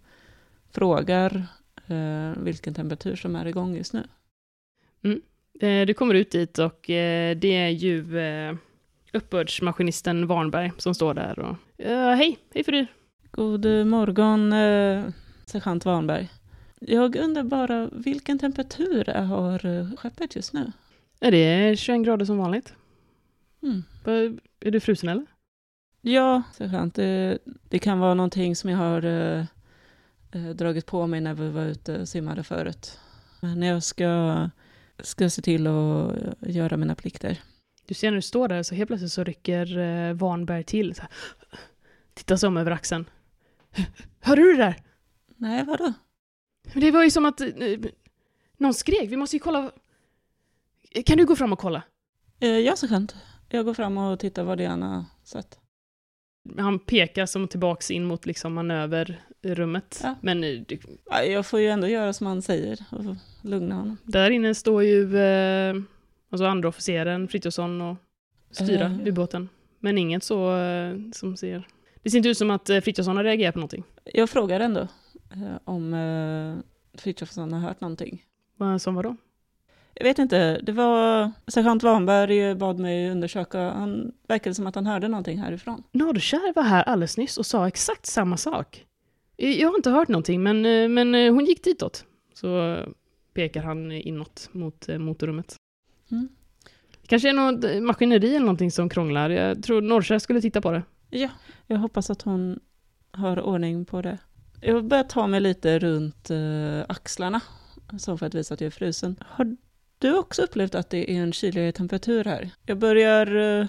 [0.70, 1.46] frågar
[1.86, 4.06] eh, vilken temperatur som är igång just nu.
[5.02, 5.14] Eh,
[5.60, 8.54] Du kommer ut dit och eh, det är ju eh,
[9.12, 11.38] uppbördsmaskinisten Warnberg som står där.
[11.38, 12.86] Och, "Ja, hej, hej Frid.
[13.30, 15.04] God morgon, eh,
[15.46, 16.28] sergeant Warnberg.
[16.80, 20.72] Jag undrar bara, vilken temperatur har eh, skeppet just nu?
[21.20, 22.74] Är det 21 grader som vanligt?
[23.62, 23.82] Mm.
[24.60, 25.26] Är du frusen eller?
[26.00, 27.38] Ja, sergeant, det,
[27.68, 29.44] det kan vara någonting som jag har eh,
[30.32, 32.98] eh, dragit på mig när vi var ute och simmade förut.
[33.40, 34.50] Men jag ska,
[34.98, 37.40] ska se till att göra mina plikter.
[37.86, 40.12] Du ser när du står där så helt plötsligt så rycker eh,
[40.62, 40.94] till.
[40.94, 41.10] Så här,
[42.14, 43.04] tittar sig om över axeln.
[44.20, 44.82] Hörde du det där?
[45.36, 45.92] Nej, vadå?
[46.72, 47.48] Men Det var ju som att eh,
[48.56, 49.10] någon skrek.
[49.10, 49.70] Vi måste ju kolla.
[51.06, 51.82] Kan du gå fram och kolla?
[52.40, 53.16] Eh, ja, sergeant.
[53.48, 55.58] Jag går fram och tittar vad har sett.
[56.58, 60.00] Han pekar som tillbaks in mot liksom manöverrummet.
[60.02, 60.14] Ja.
[60.20, 60.78] Men eh, du-
[61.10, 63.04] Ja, Jag får ju ändå göra som han säger och
[63.42, 63.96] lugna honom.
[64.04, 65.74] där inne står ju eh,
[66.30, 67.96] alltså andra officeren Frithiofsson och
[68.50, 69.06] styra Eh.
[69.08, 69.48] ubåten.
[69.80, 71.68] Men inget så eh, som ser...
[72.02, 73.84] Det ser inte ut som att eh, Frithiofsson har reagerat på någonting.
[74.04, 74.80] Jag frågar ändå
[75.32, 76.54] eh, om eh,
[77.00, 78.22] Frithiofsson har hört någonting.
[78.56, 79.16] Vad som var då?
[79.98, 83.60] Jag vet inte, det var sergeant Warnberg bad mig undersöka.
[83.60, 85.82] Han verkade som att han hörde någonting härifrån.
[85.92, 88.86] Norrkär var här alldeles nyss och sa exakt samma sak.
[89.36, 92.04] Eh, Jag har inte hört någonting, men, eh, men eh, hon gick ditåt.
[92.34, 92.78] Så
[93.34, 95.56] pekar han inåt mot motorrummet.
[96.10, 96.28] Mm.
[97.06, 99.30] Kanske är något maskineri eller någonting som krånglar.
[99.30, 100.82] Jag tror Norrkär skulle titta på det.
[101.10, 101.28] Ja,
[101.66, 102.60] jag hoppas att hon
[103.10, 104.18] har ordning på det.
[104.60, 106.30] Jag börjar ta mig lite runt
[106.88, 107.40] axlarna,
[107.98, 109.16] så för att visa att jag är frusen.
[109.28, 109.56] Har
[109.98, 112.50] du också upplevt att det är en kyligare temperatur här?
[112.66, 113.66] Jag börjar eh,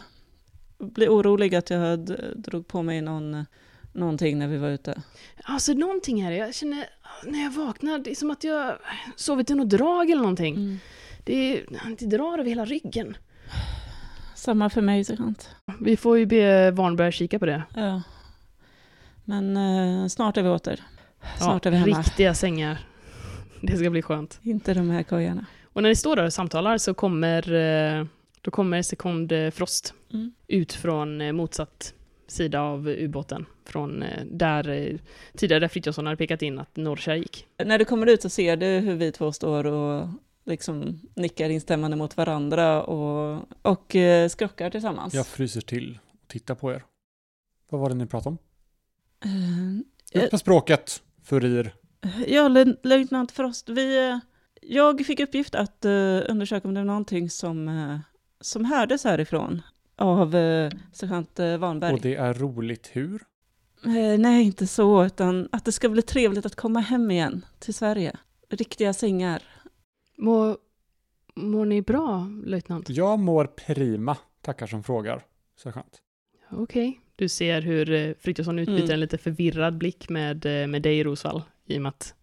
[0.78, 3.46] bli orolig att jag hade, drog på mig någon,
[3.94, 5.02] någonting när vi var ute.
[5.44, 6.86] Alltså någonting här, jag känner
[7.26, 8.78] när jag vaknar, det är som att jag
[9.16, 10.56] sovit i något drag eller någonting.
[10.56, 10.80] Mm.
[11.24, 11.64] Det,
[12.00, 13.18] det drar över hela ryggen.
[14.36, 15.50] Samma för mig, sergeant.
[15.80, 17.64] Vi får ju be Warnberg kika på det.
[17.76, 18.02] Ja.
[19.24, 20.84] Men eh, snart är vi åter.
[21.38, 22.00] Snart är vi hemma.
[22.00, 22.80] Riktiga sängar.
[23.62, 24.40] Det ska bli skönt.
[24.44, 25.46] Inte de här kojorna.
[25.78, 28.06] Och när ni står där och samtalar så kommer, eh,
[28.42, 30.32] då kommer sekond eh, Frost Mm.
[30.48, 31.94] ut från eh, motsatt
[32.28, 33.46] sida av ubåten.
[33.66, 34.98] Från där
[35.36, 37.48] tidigare Frithiofsson hade pekat in att Norrkär gick.
[37.66, 40.08] När du kommer ut så ser du hur vi två står och
[40.46, 43.96] liksom nickar instämmande mot varandra och, och
[44.30, 45.14] skrockar tillsammans.
[45.14, 46.84] Jag fryser till och tittar på er.
[47.70, 48.38] Vad var det ni pratade om?
[50.14, 51.76] Eh, Ut med språket, furir.
[52.28, 54.20] Ja, lö- löjtnant Frost, vi,
[54.62, 55.91] jag fick uppgift att eh,
[56.28, 57.99] undersöka om det var någonting som, eh,
[58.41, 59.62] som hördes härifrån
[59.97, 61.93] av uh, sergeant uh, Warnberg.
[61.93, 63.22] Och det är roligt hur?
[63.86, 67.74] Eh, nej, inte så, utan att det ska bli trevligt att komma hem igen till
[67.74, 68.16] Sverige.
[68.49, 69.43] Riktiga sängar.
[70.18, 70.58] Mår,
[71.36, 72.89] mår ni bra, löjtnant?
[72.89, 75.22] Jag mår prima, tackar som frågar,
[75.64, 76.01] sergeant.
[76.51, 76.99] Okej.
[77.16, 78.93] Du ser hur Frithiofsson utbyter Mm.
[78.93, 82.14] en lite förvirrad blick med, med dig, Rosvall, i och med att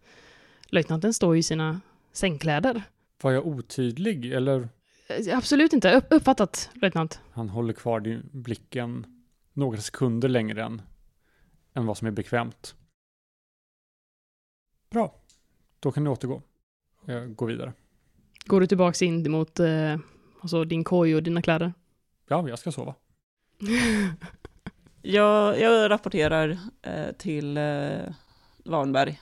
[0.67, 1.81] löjtnanten står i sina
[2.17, 2.83] sängkläder.
[3.21, 4.69] Var jag otydlig eller?
[5.07, 5.95] Eh, Absolut inte.
[5.95, 7.19] Upp, uppfattat, löjtnant.
[7.31, 9.05] Han håller kvar din blicken
[9.53, 10.81] några sekunder längre än,
[11.73, 12.75] än vad som är bekvämt.
[14.89, 15.15] Bra,
[15.79, 16.41] då kan du återgå.
[17.05, 17.73] Jag går vidare.
[18.45, 19.97] Går du tillbaks in mot eh,
[20.41, 21.73] alltså din koj och dina kläder?
[22.27, 22.95] Ja, jag ska sova.
[25.07, 27.99] Jag, jag rapporterar eh, till eh,
[28.65, 29.15] Warnberg eh,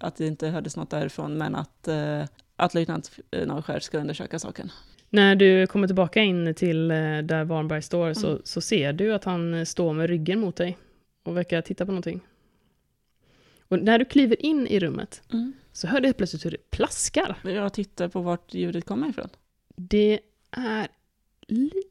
[0.00, 2.24] att det inte hördes något därifrån, men att, eh,
[2.56, 4.70] att löjtnant eh, Norrskär ska undersöka saken.
[5.10, 8.40] När du kommer tillbaka in till eh, där Warnberg står så, Mm.
[8.44, 10.78] så ser du att han eh, står med ryggen mot dig
[11.24, 12.20] och verkar titta på någonting.
[13.68, 15.22] Och när du kliver in i rummet
[15.72, 17.36] så hör du plötsligt hur det plaskar.
[17.44, 19.28] Jag tittar på vart ljudet kommer ifrån.
[19.76, 20.20] Det
[20.50, 20.88] är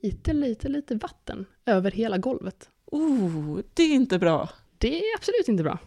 [0.01, 2.69] lite, lite, lite vatten över hela golvet.
[2.85, 4.49] Oh, det är inte bra.
[4.77, 5.79] Det är absolut inte bra.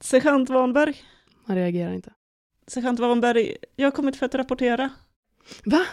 [0.00, 0.94] Sergeant Warnberg,
[1.46, 2.12] Han reagerar inte.
[2.66, 4.90] sergeant Warnberg, jag har kommit för att rapportera.
[5.64, 5.86] Va?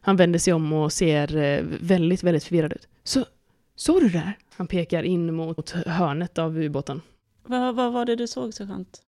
[0.00, 2.88] Han vänder sig om och ser eh, väldigt, väldigt förvirrad ut.
[3.04, 3.24] Så,
[3.74, 4.38] såg du det där?
[4.56, 7.02] Han pekar in mot hörnet av ubåten.
[7.42, 9.02] Vad, vad var det du såg, sergeant?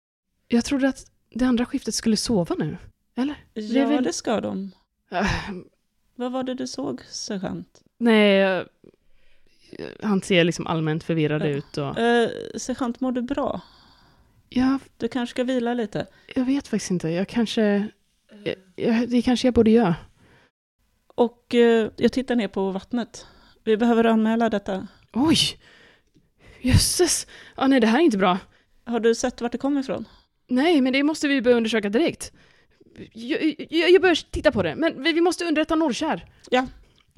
[0.48, 2.78] Jag trodde att det andra skiftet skulle sova nu.
[3.16, 3.36] Eller?
[3.54, 4.72] Ja, väl- det ska de.
[5.12, 5.26] Äh,
[6.16, 7.82] Vad var det du såg, sergeant?
[7.98, 8.64] nej, eh,
[10.04, 11.48] han ser liksom allmänt förvirrad Ja.
[11.48, 12.00] ut och...
[12.00, 13.62] Eh, sergeant, mår du bra?
[14.54, 16.08] Ja, Du kanske ska vila lite?
[16.36, 17.10] jag vet faktiskt inte.
[17.10, 17.88] Jag kanske...
[18.44, 19.96] Jag, jag, det kanske jag borde göra.
[21.16, 23.26] Och eh, jag tittar ner på vattnet.
[23.64, 24.88] Vi behöver anmäla detta.
[25.14, 25.38] Oj!
[26.62, 27.28] Jösses!
[27.58, 28.38] Ja, nej, det här är inte bra.
[28.86, 30.08] Har du sett vart det kommer ifrån?
[30.48, 32.32] Nej, men det måste vi börja undersöka direkt.
[33.14, 36.26] Jag, jag, jag börjar titta på det, men vi vi måste underrätta Norrkär.
[36.50, 36.68] Ja.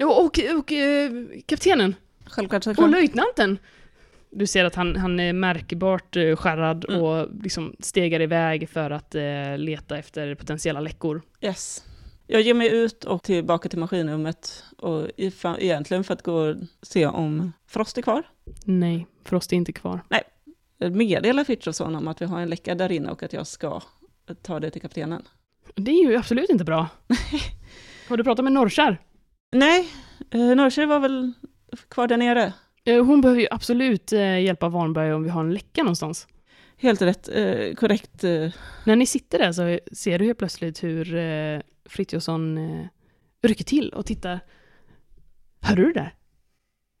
[0.02, 1.10] Och, och, och eh,
[1.46, 1.94] kaptenen.
[2.26, 2.92] Självklart, Och sergeant.
[2.92, 3.58] löjtnanten.
[4.34, 7.02] Du ser att han, han är märkbart eh, skärrad Mm.
[7.02, 11.22] och liksom stegar iväg för att eh, leta efter potentiella läckor.
[11.40, 11.84] Yes.
[12.26, 14.64] Jag ger mig ut och tillbaka till maskinrummet.
[14.78, 18.22] Och ifall, egentligen för att gå och se om Frost är kvar.
[18.64, 20.00] Nej, Frost är inte kvar.
[20.78, 23.82] Meddela Frithiofsson om att vi har en läcka där inne och att jag ska
[24.42, 25.22] ta det till kaptenen.
[25.74, 26.88] Det är ju absolut inte bra.
[28.08, 28.98] Har du pratat med Norrkär?
[29.52, 29.88] Nej,
[30.30, 31.32] eh, Norrköping var väl
[31.88, 32.52] kvar där nere.
[32.84, 36.26] Eh, Hon behöver ju absolut eh, hjälpa Warnberg om vi har en läcka någonstans.
[36.76, 38.24] Helt rätt, eh, korrekt.
[38.24, 38.50] Eh,
[38.86, 42.86] När ni sitter där så ser du ju plötsligt hur eh, Frithiofsson eh,
[43.42, 44.40] rycker till och tittar.
[45.60, 46.14] Hör du det där?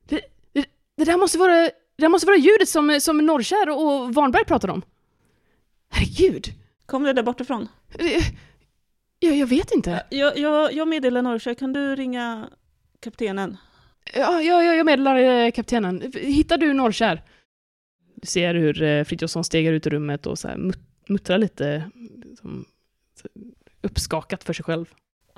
[0.08, 0.20] Det,
[0.52, 0.66] det,
[0.96, 4.68] det där måste vara, det där måste vara ljudet som, som Norrkär och Warnberg pratar
[4.68, 4.82] om.
[5.90, 6.46] Herregud!
[6.86, 7.68] kom det där bortifrån?
[9.18, 10.06] Jag, jag vet inte.
[10.10, 12.48] Jag, jag, jag meddelar Norrköping, kan du ringa
[13.02, 13.56] kaptenen?
[14.12, 16.12] Ja, ja, ja, jag meddelar eh, kaptenen.
[16.14, 17.22] Hittar du Norrkär?
[18.14, 21.90] Du ser hur eh, Frithiofsson stegar ut ur rummet och så här mut- muttrar lite
[22.40, 22.64] som,
[23.22, 23.28] så,
[23.82, 24.86] uppskakat för sig själv.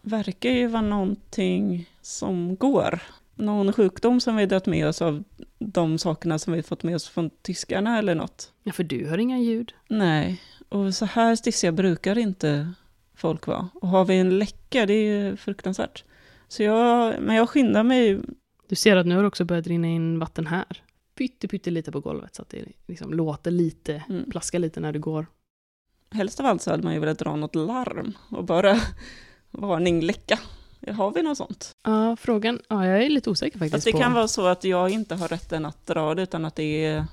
[0.03, 2.99] Verkar ju vara någonting som går.
[3.35, 5.25] Någon sjukdom som vi dött med oss av
[5.59, 8.53] de sakerna som vi fått med oss från tyskarna eller något.
[8.63, 9.75] Ja, för du hör inga ljud.
[9.89, 12.73] Nej, och så här stissiga brukar inte
[13.15, 13.69] folk vara.
[13.75, 16.05] Och har vi en läcka, det är ju fruktansvärt.
[16.49, 18.21] Så jag, men jag skyndar mig.
[18.69, 20.83] Du ser att nu har det också börjat rinna in vatten här.
[21.19, 24.31] Pytte, pytte lite på golvet så att det liksom låter lite, Mm.
[24.31, 25.27] plaskar lite när du går.
[26.11, 28.81] Helst av allt så hade man ju velat dra något larm och bara
[29.51, 30.39] varning läcka.
[30.97, 31.77] Har vi något sånt?
[31.85, 34.65] Ja, frågan, ja jag är lite osäker faktiskt Fast det på kan vara så att
[34.65, 37.05] jag inte har rätten att dra det utan att det är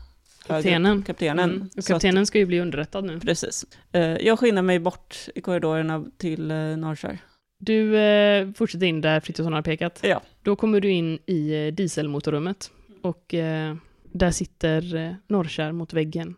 [0.47, 1.04] kaptenen.
[1.04, 1.49] kaptenen.
[1.51, 1.62] Mm.
[1.68, 3.20] Och Så att- kaptenen ska ju bli underrättad nu.
[3.20, 3.66] Precis.
[3.91, 7.20] Eh, Jag skyndar mig bort i korridorerna till eh, Norrkär.
[7.66, 9.99] Du eh, fortsätter in där Frithiofsson har pekat.
[10.03, 10.22] Ja.
[10.41, 13.76] Då kommer du in i eh, dieselmotorrummet och eh,
[14.11, 16.36] där sitter eh, Norrkär mot väggen.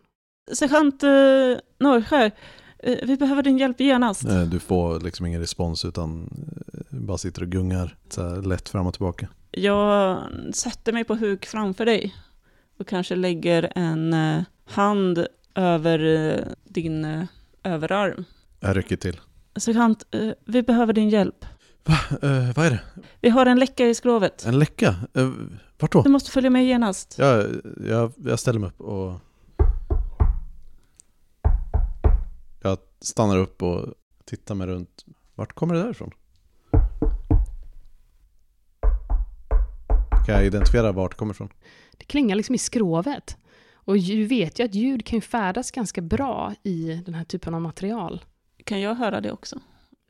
[0.52, 1.08] Sergeant eh,
[1.78, 2.30] Norrskär,
[2.78, 4.24] eh, vi behöver din hjälp genast.
[4.24, 6.22] Eh, Du får liksom ingen respons utan
[6.72, 9.28] eh, bara sitter och gungar så här lätt fram och tillbaka.
[9.50, 10.22] Jag
[10.54, 12.14] sätter mig på huk framför dig
[12.78, 17.24] och kanske lägger en eh, hand över eh, din eh,
[17.64, 18.24] överarm.
[18.60, 19.20] Jag rycker till.
[19.56, 21.44] Sergeant, eh, vi behöver din hjälp.
[21.84, 21.98] Va?
[22.22, 22.80] Eh, vad är det?
[23.20, 24.44] Vi har en läcka i skrovet.
[24.46, 24.94] En läcka?
[25.14, 25.30] Eh,
[25.78, 26.02] vart då?
[26.02, 27.14] Du måste följa med genast.
[27.18, 27.46] Jag,
[27.86, 29.20] jag, jag ställer mig upp och...
[32.62, 33.94] Jag stannar upp och
[34.24, 35.04] tittar mig runt.
[35.34, 36.10] Vart kommer det där ifrån?
[40.26, 41.48] Kan jag identifiera vart det kommer ifrån?
[41.98, 43.36] Det klingar liksom i skrovet.
[43.74, 47.54] Och du vet ju att ljud kan ju färdas ganska bra i den här typen
[47.54, 48.24] av material.
[48.66, 49.58] Kan jag höra det också?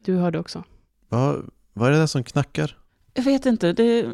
[0.04, 0.64] Du hörde också.
[1.08, 2.78] Vad, vad är det där som knackar?
[3.14, 3.72] Jag vet inte.
[3.72, 4.06] Det,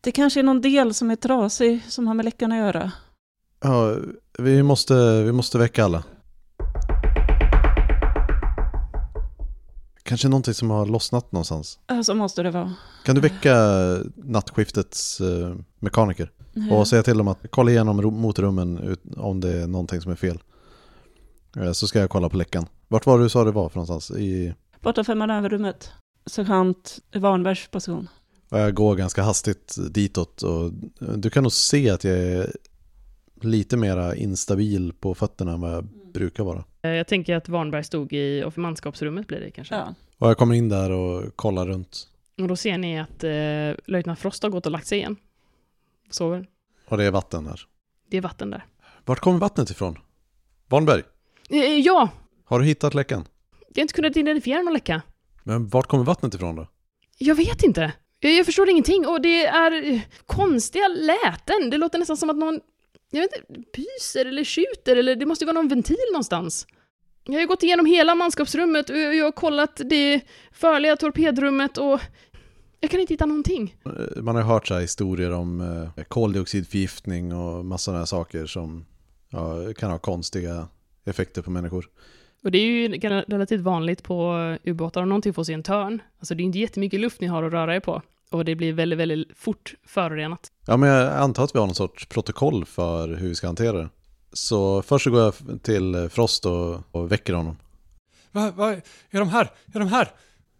[0.00, 2.92] det kanske är någon del som är trasig som har med läckan att göra.
[3.60, 3.96] Ja,
[4.38, 6.04] vi måste, vi måste väcka alla.
[10.02, 11.78] Kanske någonting som har lossnat någonstans.
[11.86, 12.74] Ja, Så måste det vara.
[13.04, 13.54] Kan du väcka
[14.14, 16.30] nattskiftets eh, mekaniker?
[16.70, 20.38] Och säga till dem att kolla igenom motorrummen om det är någonting som är fel.
[21.56, 22.66] Eh, Så ska jag kolla på läckan.
[22.88, 24.10] Vart var du sa det var för någonstans?
[24.18, 25.90] I, Borta för manöverrummet.
[26.26, 28.08] Sergeant Warnbergs position.
[28.50, 30.64] jag går ganska hastigt ditåt och
[31.00, 32.52] eh, du kan nog se att jag är
[33.40, 36.64] lite mera instabil på fötterna än vad jag brukar vara.
[36.82, 39.74] Eh, Jag tänker att Warnberg stod i och manskapsrummet blir det kanske.
[39.74, 39.94] Ja.
[40.18, 42.08] Och jag kommer in där och kollar runt.
[42.40, 45.16] Och då ser ni att eh, löjtnant Frost har gått och lagt sig igen.
[46.10, 46.46] Sover.
[46.88, 47.60] Och det är vatten där.
[48.10, 48.66] Det är vatten där.
[49.04, 49.98] Vart kommer vattnet ifrån?
[50.68, 51.02] Warnberg,
[51.84, 52.08] ja!
[52.44, 53.24] har du hittat läckan?
[53.68, 55.02] Jag har inte kunnat identifiera någon läcka.
[55.44, 56.66] Men vart kommer vattnet ifrån då?
[57.18, 57.92] Jag vet inte.
[58.20, 61.70] Jag, jag förstår ingenting och det är eh, konstiga läten.
[61.70, 62.60] Det låter nästan som att någon,
[63.10, 66.66] jag vet inte, pyser eller skjuter eller det måste ju vara någon ventil någonstans.
[67.24, 70.20] Jag har gått igenom hela manskapsrummet och jag har kollat det
[70.52, 72.00] farliga torpedrummet och
[72.80, 73.74] jag kan inte hitta någonting.
[73.86, 75.60] Eh, Man har hört så här historier om
[75.96, 78.84] eh, koldioxidförgiftning och massa sådana här saker som
[79.30, 80.68] ja, kan ha konstiga
[81.08, 81.88] effekter på människor.
[82.44, 82.88] Och det är ju
[83.28, 84.34] relativt vanligt på
[84.64, 86.02] ubåtar om någonting får sig en törn.
[86.18, 88.02] Alltså det är inte jättemycket luft ni har att röra er på.
[88.30, 90.52] Och det blir väldigt, väldigt fort förorenat.
[90.66, 93.78] Ja, men jag antar att vi har någon sorts protokoll för hur vi ska hantera
[93.78, 93.88] det.
[94.32, 97.56] Så först så går jag till Frost och, och väcker honom.
[98.32, 98.72] Va, va,
[99.10, 99.50] är de här?
[99.74, 100.10] Är de här?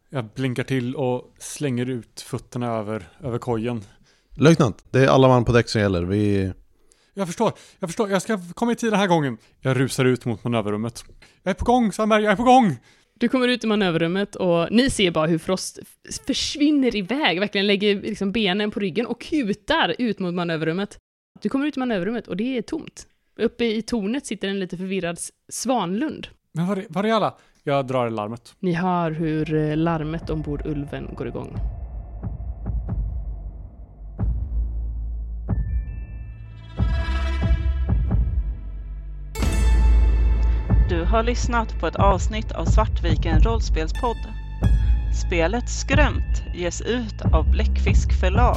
[0.08, 3.84] Jag blinkar till och slänger ut fötterna över, över kojen.
[4.30, 6.02] Löjtnant, det är alla man på däck som gäller.
[6.02, 6.52] Vi...
[7.18, 8.10] Jag förstår, jag förstår.
[8.10, 9.38] Jag ska komma i tid den här gången.
[9.60, 11.04] Jag rusar ut mot manöverrummet.
[11.42, 12.76] Jag är på gång, Sandberg, jag är på gång!
[13.14, 15.78] Du kommer ut i manöverrummet och ni ser bara hur Frost
[16.26, 20.98] försvinner iväg, verkligen lägger liksom benen på ryggen och kutar ut mot manöverrummet.
[21.42, 23.06] Du kommer ut i manöverrummet och det är tomt.
[23.38, 26.28] Uppe i tornet sitter en lite förvirrad Svanlund.
[26.52, 27.34] Men var är, var är alla?
[27.62, 28.54] Jag drar i larmet.
[28.58, 31.77] Ni hör hur eh, larmet ombord Ulven går igång.
[40.98, 44.16] Du har lyssnat på ett avsnitt av Svartviken rollspelspodd.
[45.14, 48.56] Spelet Skrömt ges ut av Bläckfisk förlag.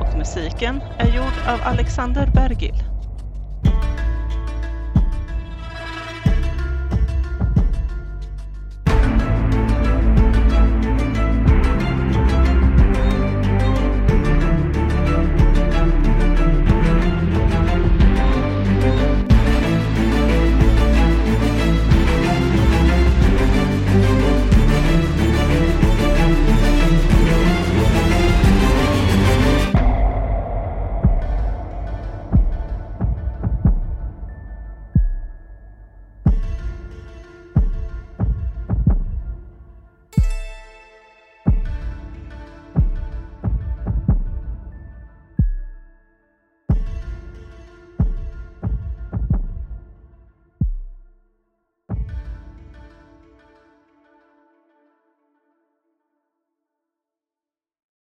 [0.00, 2.97] Och musiken är gjord av Alexander Bergil.